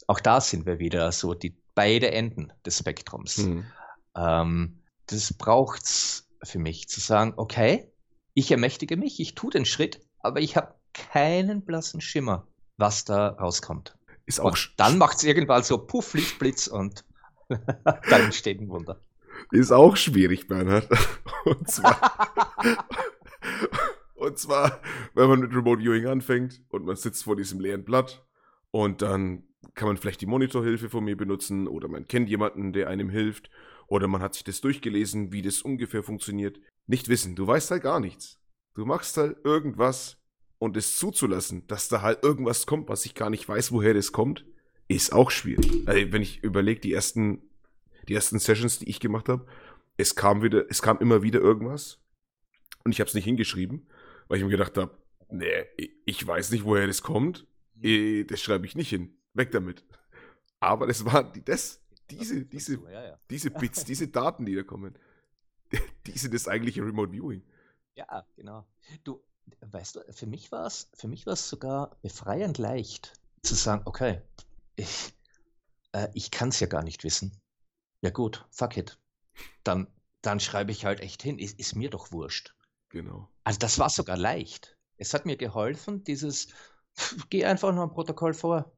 [0.06, 3.38] Auch da sind wir wieder so die beide Enden des Spektrums.
[3.38, 3.66] Hm.
[4.16, 7.92] Ähm, das braucht's für mich zu sagen, okay,
[8.34, 12.48] ich ermächtige mich, ich tue den Schritt, aber ich habe keinen blassen Schimmer,
[12.78, 13.98] was da rauskommt.
[14.26, 17.06] Ist auch, Und dann macht's irgendwann so Puff, Licht, Blitz und
[17.84, 19.02] dann entsteht ein Wunder.
[19.52, 20.88] ist auch schwierig, Bernhard.
[21.46, 22.28] Und zwar,
[24.16, 24.82] und zwar,
[25.14, 28.26] wenn man mit Remote Viewing anfängt und man sitzt vor diesem leeren Blatt
[28.72, 29.44] und dann
[29.76, 33.50] kann man vielleicht die Monitorhilfe von mir benutzen oder man kennt jemanden, der einem hilft
[33.88, 36.60] oder man hat sich das durchgelesen, wie das ungefähr funktioniert.
[36.86, 38.42] Nicht wissen, du weißt halt gar nichts.
[38.74, 40.18] Du machst halt irgendwas
[40.60, 44.12] und es zuzulassen, dass da halt irgendwas kommt, was ich gar nicht weiß, woher das
[44.12, 44.46] kommt,
[44.88, 45.88] ist auch schwierig.
[45.88, 47.42] Also wenn ich überlege, die ersten,
[48.08, 49.46] die ersten Sessions, die ich gemacht habe,
[49.98, 52.00] es kam wieder, es kam immer wieder irgendwas
[52.84, 53.88] und ich habe es nicht hingeschrieben,
[54.28, 54.98] weil ich mir gedacht habe,
[55.30, 55.66] nee,
[56.06, 57.46] ich weiß nicht, woher das kommt,
[57.82, 59.84] eh, das schreibe ich nicht hin, weg damit.
[60.60, 62.80] Aber das waren die, das, diese, diese,
[63.30, 64.98] diese Bits, diese Daten, die da kommen,
[66.06, 67.44] die sind das eigentliche Remote Viewing.
[67.96, 68.66] Ja, genau.
[69.04, 69.22] Du,
[69.62, 73.82] weißt du, für mich war es, für mich war es sogar befreiend leicht zu sagen,
[73.86, 74.22] okay,
[74.78, 75.14] ich,
[75.92, 77.40] äh, ich kann es ja gar nicht wissen.
[78.02, 78.98] Ja gut, fuck it.
[79.64, 79.88] Dann,
[80.22, 81.40] dann schreibe ich halt echt hin.
[81.40, 82.56] Ist, ist mir doch wurscht.
[82.90, 83.30] Genau.
[83.44, 84.78] Also das war sogar leicht.
[84.98, 86.48] Es hat mir geholfen, dieses,
[87.30, 88.72] geh einfach nur ein Protokoll vor.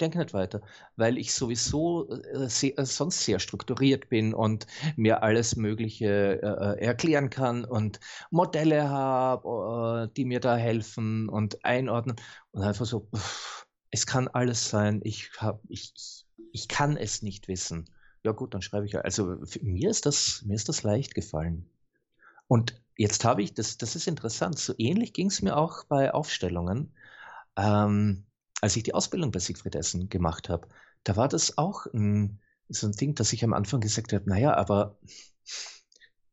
[0.00, 0.60] Denk nicht weiter,
[0.96, 6.80] weil ich sowieso äh, sehr, äh, sonst sehr strukturiert bin und mir alles Mögliche äh,
[6.80, 8.00] äh, erklären kann und
[8.32, 12.16] Modelle habe, äh, die mir da helfen und einordnen
[12.50, 13.63] und einfach so, pff,
[13.94, 15.94] es kann alles sein, ich, hab, ich,
[16.50, 17.88] ich, kann es nicht wissen.
[18.24, 18.98] ja gut, dann schreibe ich.
[18.98, 21.70] Also mir ist das, mir ist das leicht gefallen.
[22.48, 26.12] Und jetzt habe ich, das, das ist interessant, so ähnlich ging es mir auch bei
[26.12, 26.92] Aufstellungen.
[27.56, 28.26] Ähm,
[28.60, 30.66] als ich die Ausbildung bei Siegfried Essen gemacht habe,
[31.04, 34.56] da war das auch ein, so ein Ding, dass ich am Anfang gesagt habe, naja,
[34.56, 34.98] aber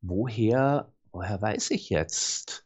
[0.02, 2.66] woher, woher weiß ich jetzt,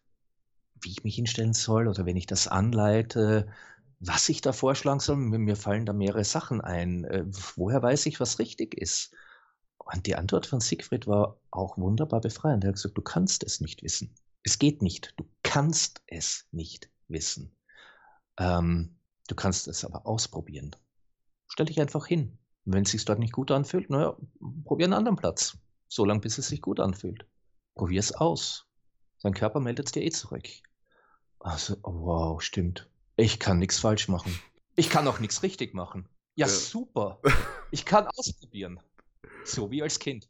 [0.82, 3.50] wie ich mich hinstellen soll oder wenn ich das anleite,
[4.00, 5.18] was ich da vorschlagen soll?
[5.18, 7.06] Mir fallen da mehrere Sachen ein.
[7.06, 9.14] Äh, woher weiß ich, was richtig ist?
[9.78, 12.64] Und die Antwort von Siegfried war auch wunderbar befreiend.
[12.64, 14.16] Er hat gesagt, du kannst es nicht wissen.
[14.44, 15.14] Es geht nicht.
[15.18, 17.56] Du kannst es nicht wissen.
[18.38, 20.76] Ähm, du kannst es aber ausprobieren.
[21.48, 22.38] Stell dich einfach hin.
[22.66, 24.18] Wenn es sich dort nicht gut anfühlt, naja,
[24.64, 25.58] probier einen anderen Platz.
[25.88, 27.28] So lange, bis es sich gut anfühlt.
[27.76, 28.66] Probier es aus.
[29.22, 30.48] Dein Körper meldet es dir eh zurück.
[31.40, 32.90] Also, wow, stimmt.
[33.18, 34.40] Ich kann nichts falsch machen.
[34.76, 36.08] Ich kann auch nichts richtig machen.
[36.36, 37.20] Ja, ja, super.
[37.72, 38.80] Ich kann ausprobieren.
[39.44, 40.30] So wie als Kind.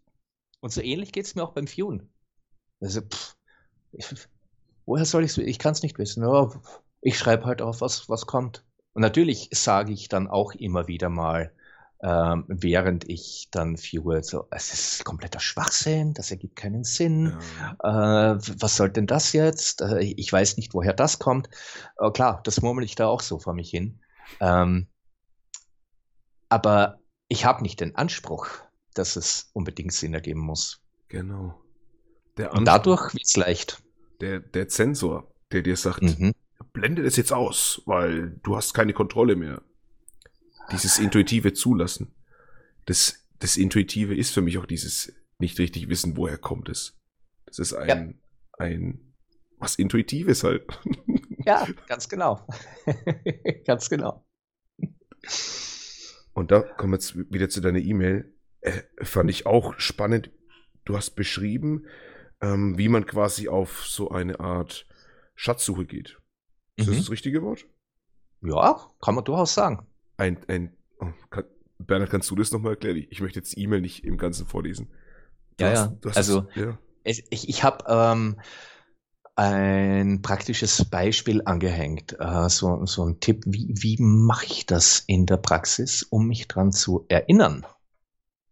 [0.62, 2.08] Und so ähnlich geht es mir auch beim Fune.
[2.82, 3.36] Also, pff,
[3.91, 4.08] ich,
[4.86, 5.38] woher soll ich es?
[5.38, 6.24] Ich kann es nicht wissen.
[6.24, 6.50] Ja,
[7.02, 8.65] ich schreibe halt auf, was, was kommt.
[8.93, 11.54] Und natürlich sage ich dann auch immer wieder mal,
[12.02, 17.38] ähm, während ich dann führe, so, es ist kompletter Schwachsinn, das ergibt keinen Sinn.
[17.82, 18.34] Ja.
[18.34, 19.82] Äh, was soll denn das jetzt?
[19.82, 21.50] Äh, ich weiß nicht, woher das kommt.
[21.98, 24.00] Äh, klar, das murmel ich da auch so vor mich hin.
[24.40, 24.88] Ähm,
[26.50, 28.48] aber ich habe nicht den Anspruch,
[28.94, 30.82] dass es unbedingt Sinn ergeben muss.
[31.08, 31.60] Genau.
[32.52, 33.82] Und dadurch wird es leicht.
[34.22, 36.34] Der, der Zensor, der dir sagt, mhm.
[36.74, 39.62] blende das jetzt aus, weil du hast keine Kontrolle mehr.
[40.71, 42.13] Dieses intuitive Zulassen.
[42.86, 46.97] Das, das Intuitive ist für mich auch dieses nicht richtig wissen, woher kommt es.
[47.45, 48.65] Das ist ein, ja.
[48.65, 49.13] ein
[49.60, 50.65] was Intuitives halt.
[51.45, 52.47] Ja, ganz genau.
[53.67, 54.25] ganz genau.
[56.34, 58.34] Und da kommen wir jetzt wieder zu deiner E-Mail.
[58.62, 60.32] Äh, fand ich auch spannend.
[60.86, 61.86] Du hast beschrieben,
[62.41, 64.88] ähm, wie man quasi auf so eine Art
[65.36, 66.19] Schatzsuche geht.
[66.78, 66.93] Ist mhm.
[66.93, 67.67] das das richtige Wort?
[68.41, 69.86] Ja, kann man durchaus sagen.
[70.17, 71.45] Ein, ein, oh, kann,
[71.78, 73.06] Bernhard, kannst du das nochmal erklären?
[73.10, 74.89] Ich möchte jetzt die E-Mail nicht im Ganzen vorlesen.
[75.58, 76.12] Du ja, hast, ja.
[76.15, 76.80] also, das, ja.
[77.04, 78.39] Ich, ich habe ähm,
[79.36, 85.25] ein praktisches Beispiel angehängt, äh, so, so ein Tipp, wie, wie mache ich das in
[85.25, 87.65] der Praxis, um mich daran zu erinnern,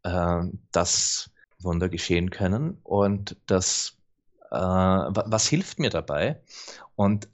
[0.03, 3.97] äh, dass Wunder geschehen können und das,
[4.51, 6.41] äh, was hilft mir dabei?
[6.95, 7.29] Und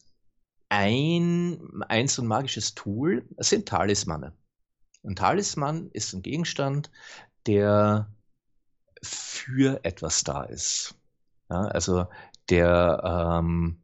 [0.70, 4.34] ein, ein so ein magisches Tool sind Talismane.
[5.04, 6.92] Ein Talisman ist ein Gegenstand,
[7.48, 8.14] der
[9.02, 10.96] für etwas da ist.
[11.50, 12.08] Ja, also
[12.50, 13.82] der, ähm,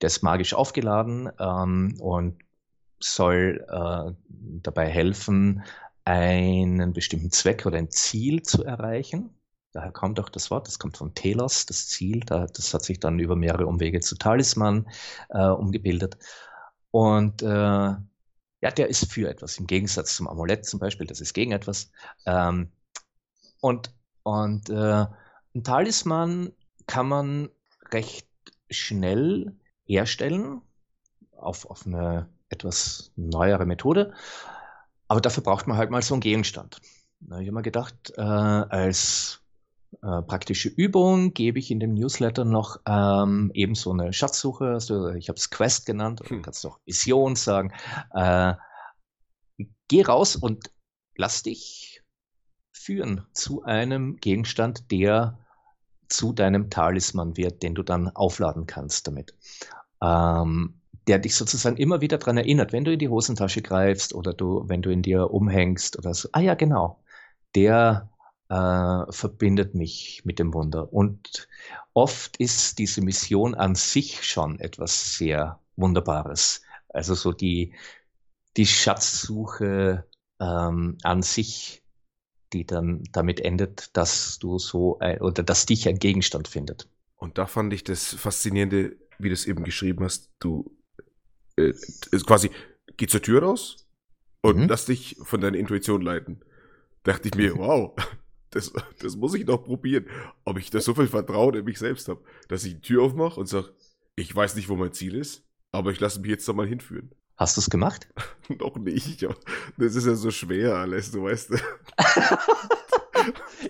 [0.00, 2.42] der ist magisch aufgeladen ähm, und
[3.00, 5.62] soll äh, dabei helfen,
[6.04, 9.37] einen bestimmten Zweck oder ein Ziel zu erreichen.
[9.78, 13.20] Daher kommt auch das Wort, das kommt von Telos, das Ziel, das hat sich dann
[13.20, 14.90] über mehrere Umwege zu Talisman
[15.28, 16.18] äh, umgebildet.
[16.90, 18.00] Und äh, ja,
[18.76, 21.92] der ist für etwas, im Gegensatz zum Amulett zum Beispiel, das ist gegen etwas.
[22.26, 22.72] Ähm,
[23.60, 25.06] und und äh,
[25.54, 26.52] ein Talisman
[26.88, 27.48] kann man
[27.92, 28.26] recht
[28.68, 30.60] schnell herstellen
[31.36, 34.12] auf, auf eine etwas neuere Methode.
[35.06, 36.80] Aber dafür braucht man halt mal so einen Gegenstand.
[37.20, 39.40] ich habe mir gedacht, äh, als
[40.02, 44.66] äh, praktische Übung gebe ich in dem Newsletter noch ähm, eben so eine Schatzsuche.
[44.66, 46.38] Also ich habe es Quest genannt, hm.
[46.38, 47.72] du kannst auch Vision sagen.
[48.12, 48.54] Äh,
[49.88, 50.70] geh raus und
[51.16, 52.02] lass dich
[52.72, 55.38] führen zu einem Gegenstand, der
[56.08, 59.34] zu deinem Talisman wird, den du dann aufladen kannst damit.
[60.02, 64.34] Ähm, der dich sozusagen immer wieder daran erinnert, wenn du in die Hosentasche greifst oder
[64.34, 66.28] du, wenn du in dir umhängst oder so.
[66.32, 67.02] Ah ja, genau.
[67.54, 68.10] Der
[68.48, 70.92] äh, verbindet mich mit dem Wunder.
[70.92, 71.48] Und
[71.94, 76.62] oft ist diese Mission an sich schon etwas sehr Wunderbares.
[76.88, 77.74] Also so die,
[78.56, 80.04] die Schatzsuche
[80.40, 81.82] ähm, an sich
[82.52, 86.88] die dann damit endet, dass du so äh, oder dass dich ein Gegenstand findet.
[87.16, 90.76] Und da fand ich das Faszinierende, wie du es eben geschrieben hast, du
[91.56, 91.72] äh,
[92.26, 92.50] quasi
[92.96, 93.88] geh zur Tür raus
[94.40, 94.68] und mhm.
[94.68, 96.40] lass dich von deiner Intuition leiten.
[97.02, 97.94] Dachte ich mir, wow,
[98.50, 100.06] das, das muss ich noch probieren,
[100.44, 103.38] ob ich da so viel Vertrauen in mich selbst habe, dass ich die Tür aufmache
[103.38, 103.74] und sage,
[104.16, 107.10] ich weiß nicht, wo mein Ziel ist, aber ich lasse mich jetzt da mal hinführen.
[107.36, 108.08] Hast du es gemacht?
[108.48, 109.22] Noch nicht.
[109.76, 111.52] Das ist ja so schwer alles, du weißt.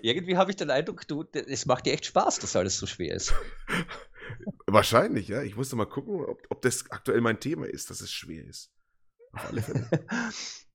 [0.03, 3.14] Irgendwie habe ich den Eindruck, du, es macht dir echt Spaß, dass alles so schwer
[3.14, 3.35] ist.
[4.66, 5.43] Wahrscheinlich, ja.
[5.43, 8.70] Ich musste mal gucken, ob, ob das aktuell mein Thema ist, dass es schwer ist.
[9.33, 9.89] Auf alle Fälle.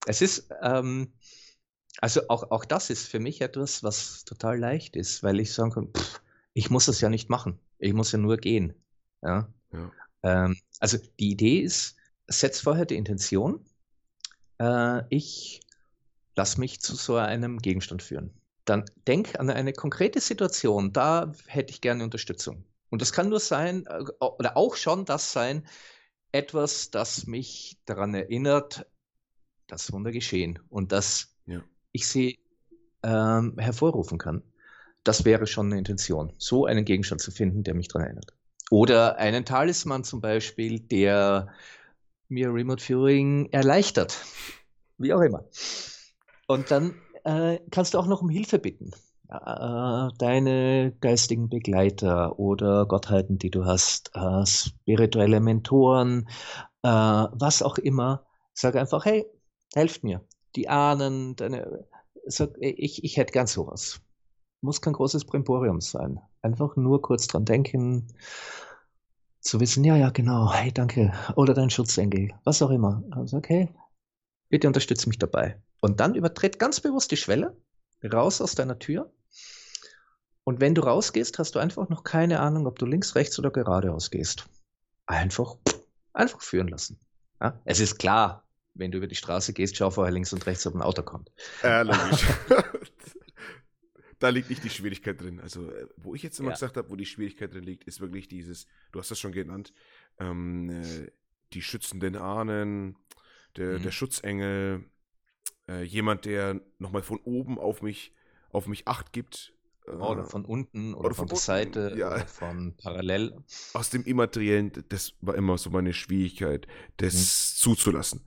[0.06, 1.14] es ist, ähm,
[2.00, 5.72] also auch, auch das ist für mich etwas, was total leicht ist, weil ich sagen
[5.72, 6.22] kann, pff,
[6.54, 7.60] ich muss das ja nicht machen.
[7.80, 8.74] Ich muss ja nur gehen.
[9.22, 9.50] Ja?
[9.72, 9.92] ja.
[10.24, 11.96] Ähm, also die Idee ist,
[12.28, 13.66] setz vorher die Intention.
[14.60, 15.62] Äh, ich
[16.36, 18.32] lass mich zu so einem Gegenstand führen.
[18.66, 22.64] Dann denk an eine konkrete Situation, da hätte ich gerne Unterstützung.
[22.90, 25.68] Und das kann nur sein, äh, oder auch schon das sein,
[26.32, 28.86] etwas, das mich daran erinnert,
[29.68, 31.33] das Wunder geschehen und das.
[31.94, 32.40] Ich sie
[33.04, 34.44] ähm, hervorrufen kann.
[35.04, 38.34] Das wäre schon eine Intention, so einen Gegenstand zu finden, der mich daran erinnert.
[38.72, 41.54] Oder einen Talisman zum Beispiel, der
[42.30, 44.18] mir Remote Viewing erleichtert.
[44.98, 45.46] Wie auch immer.
[46.48, 48.92] Und dann äh, kannst du auch noch um Hilfe bitten.
[49.30, 56.28] Äh, deine geistigen Begleiter oder Gottheiten, die du hast, äh, spirituelle Mentoren,
[56.84, 58.26] äh, was auch immer.
[58.54, 59.26] Sag einfach, hey,
[59.74, 60.22] helft mir.
[60.56, 61.88] Die Ahnen, deine,
[62.26, 64.02] sag, ich, ich hätte gern sowas.
[64.62, 66.20] Muss kein großes Primborium sein.
[66.42, 68.08] Einfach nur kurz dran denken,
[69.42, 71.12] zu wissen, ja, ja, genau, hey, danke.
[71.36, 73.04] Oder dein Schutzengel, was auch immer.
[73.12, 73.74] Also, okay,
[74.50, 75.62] bitte unterstütze mich dabei.
[75.82, 77.58] Und dann übertritt ganz bewusst die Schwelle,
[78.04, 79.12] raus aus deiner Tür.
[80.46, 83.52] Und wenn du rausgehst, hast du einfach noch keine Ahnung, ob du links, rechts oder
[83.52, 84.48] geradeaus gehst.
[85.06, 85.56] Einfach,
[86.14, 87.00] einfach führen lassen.
[87.42, 87.60] Ja?
[87.66, 88.43] Es ist klar,
[88.74, 91.32] wenn du über die Straße gehst, schau vorher links und rechts, ob ein Auto kommt.
[91.62, 92.26] Ja, logisch.
[94.20, 95.40] da liegt nicht die Schwierigkeit drin.
[95.40, 96.56] Also, äh, wo ich jetzt immer ja.
[96.56, 99.74] gesagt habe, wo die Schwierigkeit drin liegt, ist wirklich dieses, du hast das schon genannt,
[100.20, 101.12] ähm, äh,
[101.54, 102.98] die schützenden Ahnen,
[103.58, 103.84] der, mhm.
[103.84, 104.86] der Schutzengel,
[105.68, 108.14] äh, jemand, der nochmal von oben auf mich,
[108.50, 109.54] auf mich Acht gibt.
[109.86, 112.08] Äh, oder von unten oder, oder von, von der Seite ja.
[112.08, 113.38] oder von parallel.
[113.74, 116.68] Aus dem Immateriellen, das war immer so meine Schwierigkeit,
[116.98, 117.60] das mhm.
[117.60, 118.22] zuzulassen.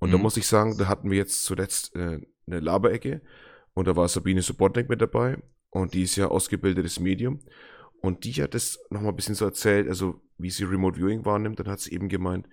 [0.00, 0.12] Und mhm.
[0.12, 3.22] da muss ich sagen, da hatten wir jetzt zuletzt äh, eine Laberecke
[3.74, 5.38] und da war Sabine Subotnik mit dabei
[5.70, 7.40] und die ist ja ausgebildetes Medium.
[8.02, 11.60] Und die hat das nochmal ein bisschen so erzählt, also wie sie Remote Viewing wahrnimmt,
[11.60, 12.48] dann hat sie eben gemeint,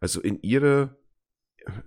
[0.00, 0.96] also in ihrer,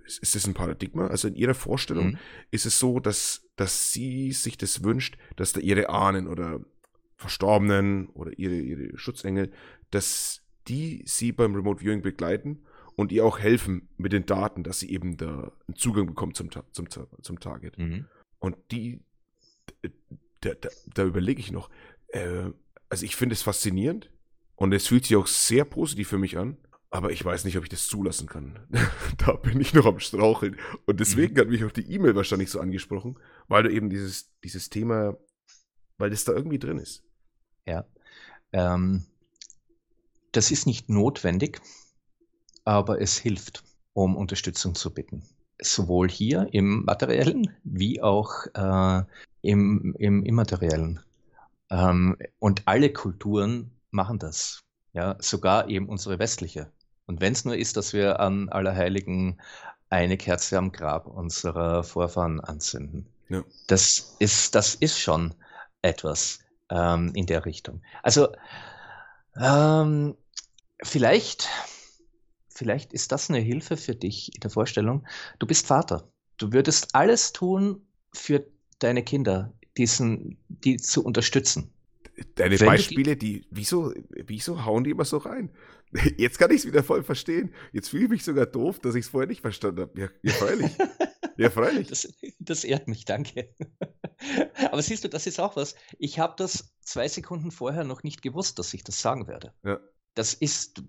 [0.06, 1.08] ist das ein Paradigma?
[1.08, 2.18] Also in ihrer Vorstellung mhm.
[2.50, 6.60] ist es so, dass, dass sie sich das wünscht, dass da ihre Ahnen oder
[7.16, 9.52] Verstorbenen oder ihre, ihre Schutzengel,
[9.90, 12.64] dass die sie beim Remote Viewing begleiten
[12.96, 16.50] und ihr auch helfen mit den Daten, dass sie eben da einen Zugang bekommt zum,
[16.50, 17.78] zum, zum Target.
[17.78, 18.06] Mhm.
[18.38, 19.02] Und die,
[20.40, 21.70] da, da, da überlege ich noch,
[22.08, 22.50] äh,
[22.88, 24.10] also ich finde es faszinierend
[24.56, 26.56] und es fühlt sich auch sehr positiv für mich an,
[26.90, 28.58] aber ich weiß nicht, ob ich das zulassen kann.
[29.18, 30.56] da bin ich noch am Straucheln.
[30.84, 31.38] Und deswegen mhm.
[31.38, 33.18] hat mich auch die E-Mail wahrscheinlich so angesprochen,
[33.48, 35.16] weil du eben dieses, dieses Thema,
[35.96, 37.02] weil das da irgendwie drin ist.
[37.66, 37.86] Ja.
[38.52, 39.06] Ähm,
[40.32, 41.60] das ist nicht notwendig,
[42.64, 43.62] aber es hilft,
[43.94, 45.22] um Unterstützung zu bitten
[45.64, 49.02] sowohl hier im materiellen wie auch äh,
[49.42, 51.00] im, im immateriellen.
[51.70, 54.62] Ähm, und alle Kulturen machen das.
[54.92, 56.70] Ja, sogar eben unsere westliche.
[57.06, 59.40] Und wenn es nur ist, dass wir an Allerheiligen
[59.88, 63.06] eine Kerze am Grab unserer Vorfahren anzünden.
[63.28, 63.42] Ja.
[63.68, 65.34] Das, ist, das ist schon
[65.80, 66.40] etwas
[66.70, 67.82] ähm, in der Richtung.
[68.02, 68.28] Also
[69.36, 70.14] ähm,
[70.82, 71.48] vielleicht
[72.54, 75.06] vielleicht ist das eine Hilfe für dich in der Vorstellung.
[75.38, 76.08] Du bist Vater.
[76.36, 78.44] Du würdest alles tun für
[78.78, 81.72] deine Kinder, diesen, die zu unterstützen.
[82.34, 85.50] Deine Wenn Beispiele, die, wieso, wieso hauen die immer so rein?
[86.16, 87.54] Jetzt kann ich es wieder voll verstehen.
[87.72, 90.00] Jetzt fühle ich mich sogar doof, dass ich es vorher nicht verstanden habe.
[90.00, 90.72] Ja, ja freilich.
[91.36, 91.88] Ja, freilich.
[91.90, 93.54] Das, das, ehrt mich, danke.
[94.70, 95.74] Aber siehst du, das ist auch was.
[95.98, 99.54] Ich habe das zwei Sekunden vorher noch nicht gewusst, dass ich das sagen werde.
[99.64, 99.80] Ja
[100.14, 100.82] das ist,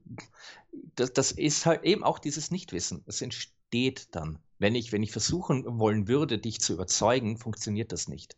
[0.96, 3.04] das, das ist halt eben auch dieses Nichtwissen.
[3.06, 4.40] Es entsteht dann.
[4.60, 8.38] Wenn ich, wenn ich versuchen wollen würde, dich zu überzeugen, funktioniert das nicht.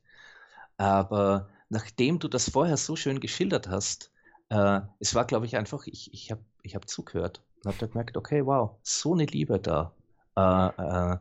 [0.77, 4.11] Aber nachdem du das vorher so schön geschildert hast,
[4.49, 8.17] äh, es war, glaube ich, einfach, ich, ich habe ich hab zugehört und habe gemerkt,
[8.17, 9.93] okay, wow, so eine Liebe da.
[10.36, 11.17] Äh, äh,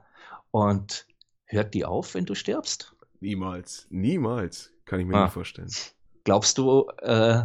[0.51, 1.07] und
[1.47, 2.95] hört die auf, wenn du stirbst?
[3.21, 5.25] Niemals, niemals, kann ich mir ah.
[5.25, 5.71] nicht vorstellen.
[6.25, 7.45] Glaubst du, äh,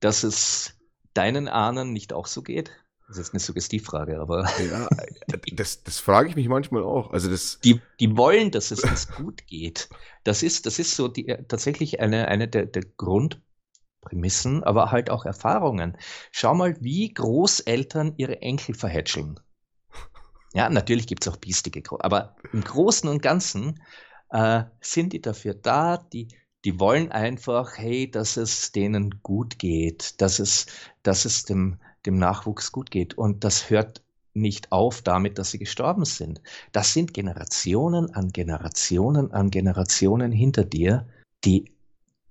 [0.00, 0.77] dass es
[1.18, 2.70] deinen Ahnen nicht auch so geht?
[3.08, 4.48] Das ist eine Suggestivfrage, aber.
[4.70, 4.88] Ja,
[5.52, 7.10] das, das frage ich mich manchmal auch.
[7.10, 9.88] Also das die, die wollen, dass es uns gut geht.
[10.24, 15.24] Das ist, das ist so die, tatsächlich eine, eine der, der Grundprämissen, aber halt auch
[15.24, 15.96] Erfahrungen.
[16.30, 19.40] Schau mal, wie Großeltern ihre Enkel verhätscheln.
[20.52, 23.82] Ja, natürlich gibt es auch biestige, aber im Großen und Ganzen
[24.30, 26.28] äh, sind die dafür da, die
[26.64, 30.66] die wollen einfach, hey, dass es denen gut geht, dass es,
[31.02, 33.16] dass es dem, dem Nachwuchs gut geht.
[33.16, 34.02] Und das hört
[34.34, 36.40] nicht auf damit, dass sie gestorben sind.
[36.72, 41.06] Das sind Generationen an Generationen an Generationen hinter dir,
[41.44, 41.72] die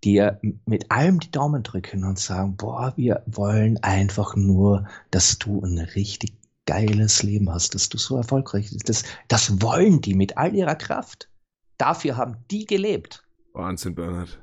[0.03, 5.61] dir mit allem die Daumen drücken und sagen, boah, wir wollen einfach nur, dass du
[5.61, 6.33] ein richtig
[6.65, 8.89] geiles Leben hast, dass du so erfolgreich bist.
[8.89, 11.29] Das, das wollen die mit all ihrer Kraft.
[11.77, 13.26] Dafür haben die gelebt.
[13.57, 14.39] Wahnsinn, Bernhard.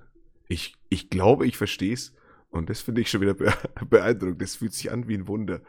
[0.49, 2.13] Ich, ich glaube, ich verstehe es.
[2.51, 3.35] Und das finde ich schon wieder
[3.89, 4.43] beeindruckend.
[4.43, 5.63] Das fühlt sich an wie ein Wunder.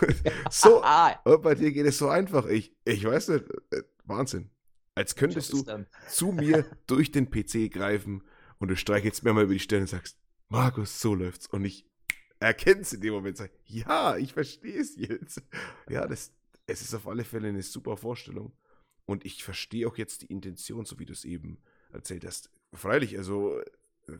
[0.50, 0.80] so,
[1.42, 2.46] bei dir geht es so einfach.
[2.46, 4.50] Ich, ich weiß nicht, äh, Wahnsinn.
[4.94, 5.64] Als könntest du
[6.08, 8.22] zu mir durch den PC greifen
[8.58, 10.16] und du streichelst mir mal über die Stirn und sagst,
[10.48, 11.48] Markus, so läuft's.
[11.48, 11.90] Und ich
[12.38, 15.42] erkenne es in dem Moment sage, ja, ich verstehe es jetzt.
[15.90, 16.32] Ja, das,
[16.68, 18.56] es ist auf alle Fälle eine super Vorstellung.
[19.04, 21.58] Und ich verstehe auch jetzt die Intention, so wie du es eben
[21.92, 22.50] erzählt hast.
[22.74, 23.60] Freilich, also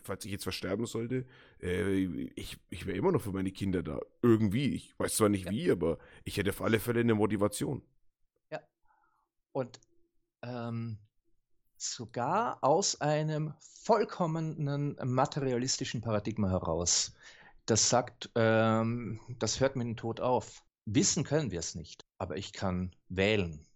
[0.02, 1.26] falls ich jetzt versterben sollte,
[1.62, 4.00] äh, ich, ich wäre immer noch für meine Kinder da.
[4.22, 4.74] Irgendwie.
[4.74, 5.50] Ich weiß zwar nicht ja.
[5.50, 7.82] wie, aber ich hätte auf alle Fälle eine Motivation.
[8.50, 8.60] Ja.
[9.52, 9.80] Und
[10.42, 10.98] ähm,
[11.76, 17.14] sogar aus einem vollkommenen materialistischen Paradigma heraus,
[17.66, 20.64] das sagt, ähm, das hört mit dem Tod auf.
[20.86, 23.66] Wissen können wir es nicht, aber ich kann wählen.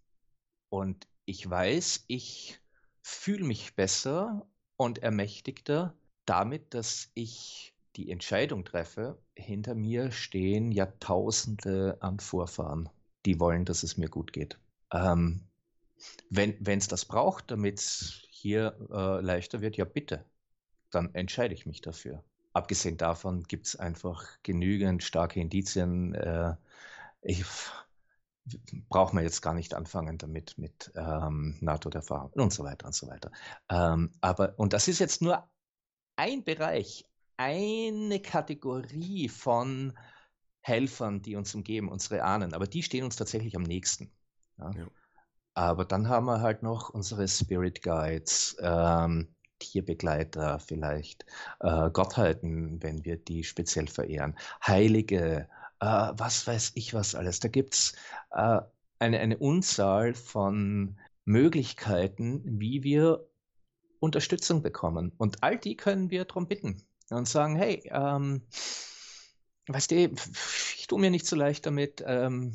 [0.69, 2.59] Und ich weiß, ich
[3.01, 4.47] fühle mich besser
[4.79, 5.93] und ermächtigter
[6.25, 9.19] damit, dass ich die Entscheidung treffe.
[9.35, 12.87] Hinter mir stehen Jahrtausende an Vorfahren,
[13.25, 14.57] die wollen, dass es mir gut geht.
[14.93, 15.41] Ähm,
[16.29, 20.23] wenn es das braucht, damit es hier äh, leichter wird, ja bitte,
[20.91, 22.23] dann entscheide ich mich dafür.
[22.53, 26.15] Abgesehen davon gibt es einfach genügend starke Indizien.
[26.15, 26.55] Äh,
[27.21, 27.43] ich,
[28.89, 33.07] braucht man jetzt gar nicht anfangen damit mit ähm, NATO-Erfahrung und so weiter und so
[33.07, 33.31] weiter.
[33.69, 35.49] Ähm, aber, und das ist jetzt nur
[36.15, 37.05] ein Bereich,
[37.37, 39.97] eine Kategorie von
[40.61, 44.11] Helfern, die uns umgeben, unsere Ahnen, aber die stehen uns tatsächlich am nächsten.
[44.57, 44.71] Ja?
[44.71, 44.87] Ja.
[45.53, 51.25] Aber dann haben wir halt noch unsere Spirit Guides, ähm, Tierbegleiter vielleicht,
[51.59, 55.49] äh, Gottheiten, wenn wir die speziell verehren, Heilige,
[55.79, 57.39] äh, was weiß ich was alles.
[57.39, 57.93] Da gibt es
[58.31, 58.61] äh,
[58.99, 63.27] eine, eine Unzahl von Möglichkeiten, wie wir
[63.99, 65.11] Unterstützung bekommen.
[65.17, 68.43] Und all die können wir darum bitten und sagen, hey, ähm,
[69.67, 69.95] weißt du,
[70.77, 72.03] ich tue mir nicht so leicht damit.
[72.05, 72.53] Ähm,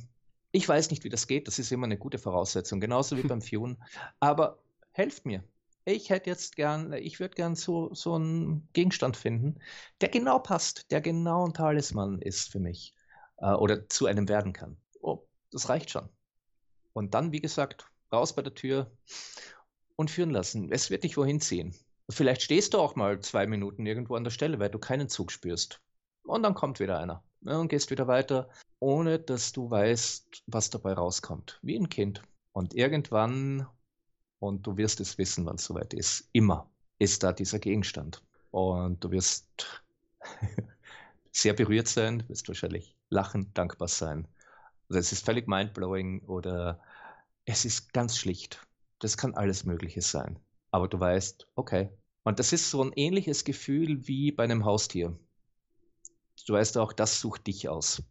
[0.53, 1.49] ich weiß nicht, wie das geht.
[1.49, 3.77] Das ist immer eine gute Voraussetzung, genauso wie beim Fune.
[4.20, 4.59] Aber
[4.93, 5.45] helft mir.
[5.85, 9.57] Ich hätte jetzt gern, ich würde gern so, so einen Gegenstand finden,
[10.01, 12.95] der genau passt, der genau ein Talisman ist für mich
[13.39, 14.76] äh, oder zu einem werden kann.
[15.01, 16.09] Oh, das reicht schon.
[16.93, 18.91] Und dann, wie gesagt, raus bei der Tür
[19.97, 20.70] und führen lassen.
[20.70, 21.74] Es wird dich wohin ziehen.
[22.11, 25.32] Vielleicht stehst du auch mal zwei Minuten irgendwo an der Stelle, weil du keinen Zug
[25.32, 25.80] spürst.
[26.24, 27.22] Und dann kommt wieder einer.
[27.43, 31.59] Ja, und gehst wieder weiter, ohne dass du weißt, was dabei rauskommt.
[31.62, 32.22] Wie ein Kind.
[32.53, 33.66] Und irgendwann,
[34.39, 38.22] und du wirst es wissen, wann es soweit ist, immer ist da dieser Gegenstand.
[38.51, 39.85] Und du wirst
[41.35, 44.28] sehr berührt sein, wirst wahrscheinlich lachen, dankbar sein.
[44.89, 46.80] Also es ist völlig mindblowing oder
[47.45, 48.66] es ist ganz schlicht.
[49.01, 50.39] Das kann alles Mögliche sein.
[50.70, 51.91] Aber du weißt, okay.
[52.22, 55.18] Und das ist so ein ähnliches Gefühl wie bei einem Haustier.
[56.47, 58.03] Du weißt auch, das sucht dich aus.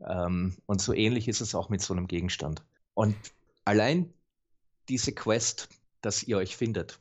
[0.00, 2.64] Ähm, und so ähnlich ist es auch mit so einem Gegenstand.
[2.94, 3.16] Und
[3.64, 4.12] allein
[4.88, 5.68] diese Quest,
[6.00, 6.98] dass ihr euch findet,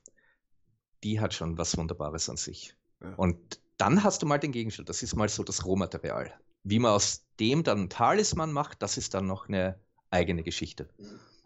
[1.04, 2.76] die hat schon was Wunderbares an sich.
[3.02, 3.14] Ja.
[3.16, 4.90] Und dann hast du mal den Gegenstand.
[4.90, 6.34] Das ist mal so das Rohmaterial.
[6.64, 9.80] Wie man aus dem dann einen Talisman macht, das ist dann noch eine
[10.12, 10.90] eigene Geschichte.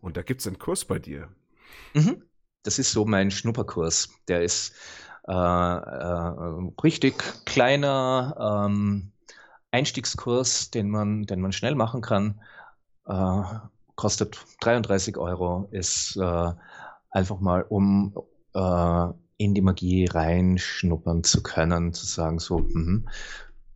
[0.01, 1.29] Und da gibt es einen Kurs bei dir.
[1.93, 2.23] Mhm.
[2.63, 4.09] Das ist so mein Schnupperkurs.
[4.27, 4.73] Der ist
[5.27, 9.11] äh, äh, richtig kleiner ähm,
[9.71, 12.41] Einstiegskurs, den man, den man schnell machen kann.
[13.05, 13.43] Äh,
[13.95, 16.51] kostet 33 Euro, ist äh,
[17.11, 18.15] einfach mal, um
[18.53, 19.07] äh,
[19.38, 23.03] in die Magie reinschnuppern zu können, zu sagen, so, mh,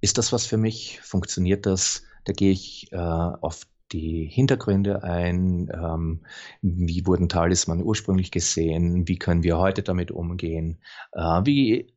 [0.01, 0.99] ist das was für mich?
[1.01, 2.03] Funktioniert das?
[2.25, 6.25] Da gehe ich äh, auf die Hintergründe ein, ähm,
[6.61, 10.81] wie wurden Talisman ursprünglich gesehen, wie können wir heute damit umgehen,
[11.13, 11.93] äh, wie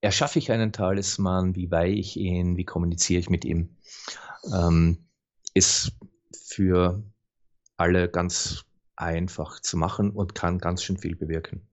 [0.00, 3.76] erschaffe ich einen Talisman, wie weihe ich ihn, wie kommuniziere ich mit ihm,
[4.54, 4.98] ähm,
[5.52, 5.92] ist
[6.32, 7.02] für
[7.76, 8.64] alle ganz
[8.96, 11.69] einfach zu machen und kann ganz schön viel bewirken.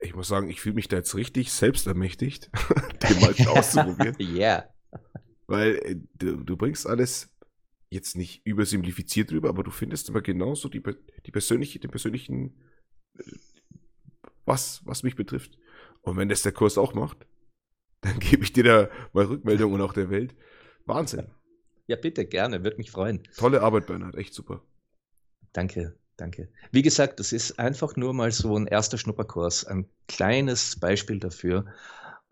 [0.00, 2.50] Ich muss sagen, ich fühle mich da jetzt richtig selbstermächtigt,
[3.02, 4.16] den mal auszuprobieren.
[4.18, 4.28] Ja.
[4.34, 4.74] yeah.
[5.46, 7.30] Weil äh, du, du bringst alles
[7.90, 10.82] jetzt nicht übersimplifiziert drüber, aber du findest immer genauso die,
[11.24, 12.54] die persönliche, den persönlichen,
[13.18, 13.22] äh,
[14.44, 15.58] was, was mich betrifft.
[16.02, 17.26] Und wenn das der Kurs auch macht,
[18.00, 20.34] dann gebe ich dir da mal Rückmeldung und auch der Welt.
[20.86, 21.26] Wahnsinn.
[21.86, 23.22] Ja, bitte, gerne, würde mich freuen.
[23.36, 24.62] Tolle Arbeit, Bernhard, echt super.
[25.52, 26.48] Danke, danke.
[26.70, 31.64] Wie gesagt, das ist einfach nur mal so ein erster Schnupperkurs, ein kleines Beispiel dafür,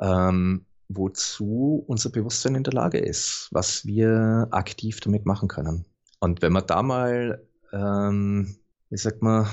[0.00, 5.84] ähm, wozu unser Bewusstsein in der Lage ist, was wir aktiv damit machen können.
[6.20, 8.56] Und wenn man da mal, ähm,
[8.90, 9.48] wie sagt man,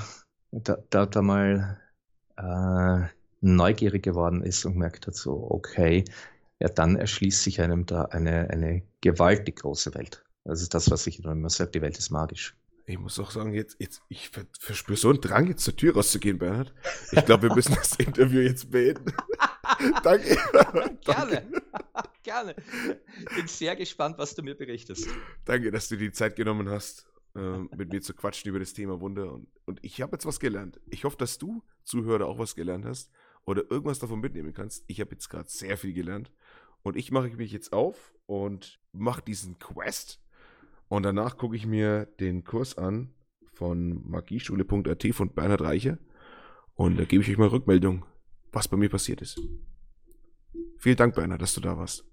[0.52, 1.80] da, da, da mal
[2.36, 3.08] äh,
[3.40, 6.04] neugierig geworden ist und merkt hat, so, okay,
[6.60, 10.24] ja, dann erschließt sich einem da eine, eine gewaltig große Welt.
[10.44, 12.56] Das ist das, was ich immer sage, die Welt ist magisch.
[12.86, 16.38] Ich muss auch sagen, jetzt, jetzt ich verspüre so einen Drang, jetzt zur Tür rauszugehen,
[16.38, 16.74] Bernhard.
[17.12, 19.12] Ich glaube, wir müssen das Interview jetzt beenden.
[20.02, 20.36] Danke.
[21.02, 21.62] Gerne.
[22.22, 22.54] Gerne.
[23.34, 25.08] Bin sehr gespannt, was du mir berichtest.
[25.46, 29.00] Danke, dass du die Zeit genommen hast, äh, mit mir zu quatschen über das Thema
[29.00, 29.32] Wunder.
[29.32, 30.78] Und, und ich habe jetzt was gelernt.
[30.90, 33.10] Ich hoffe, dass du, Zuhörer, auch was gelernt hast
[33.46, 34.84] oder irgendwas davon mitnehmen kannst.
[34.88, 36.30] Ich habe jetzt gerade sehr viel gelernt.
[36.82, 40.20] Und ich mache mich jetzt auf und mache diesen Quest
[40.88, 43.14] und danach gucke ich mir den Kurs an
[43.52, 45.98] von magieschule.at von Bernhard Reiche
[46.74, 48.04] und da gebe ich euch mal Rückmeldung,
[48.52, 49.40] was bei mir passiert ist.
[50.78, 52.04] Vielen Dank, Bernhard, dass du da warst.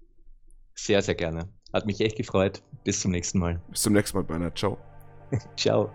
[0.74, 1.52] Sehr, sehr gerne.
[1.72, 2.62] Hat mich echt gefreut.
[2.84, 3.62] Bis zum nächsten Mal.
[3.70, 4.58] Bis zum nächsten Mal, Bernhard.
[4.58, 4.78] Ciao.
[5.56, 5.92] Ciao.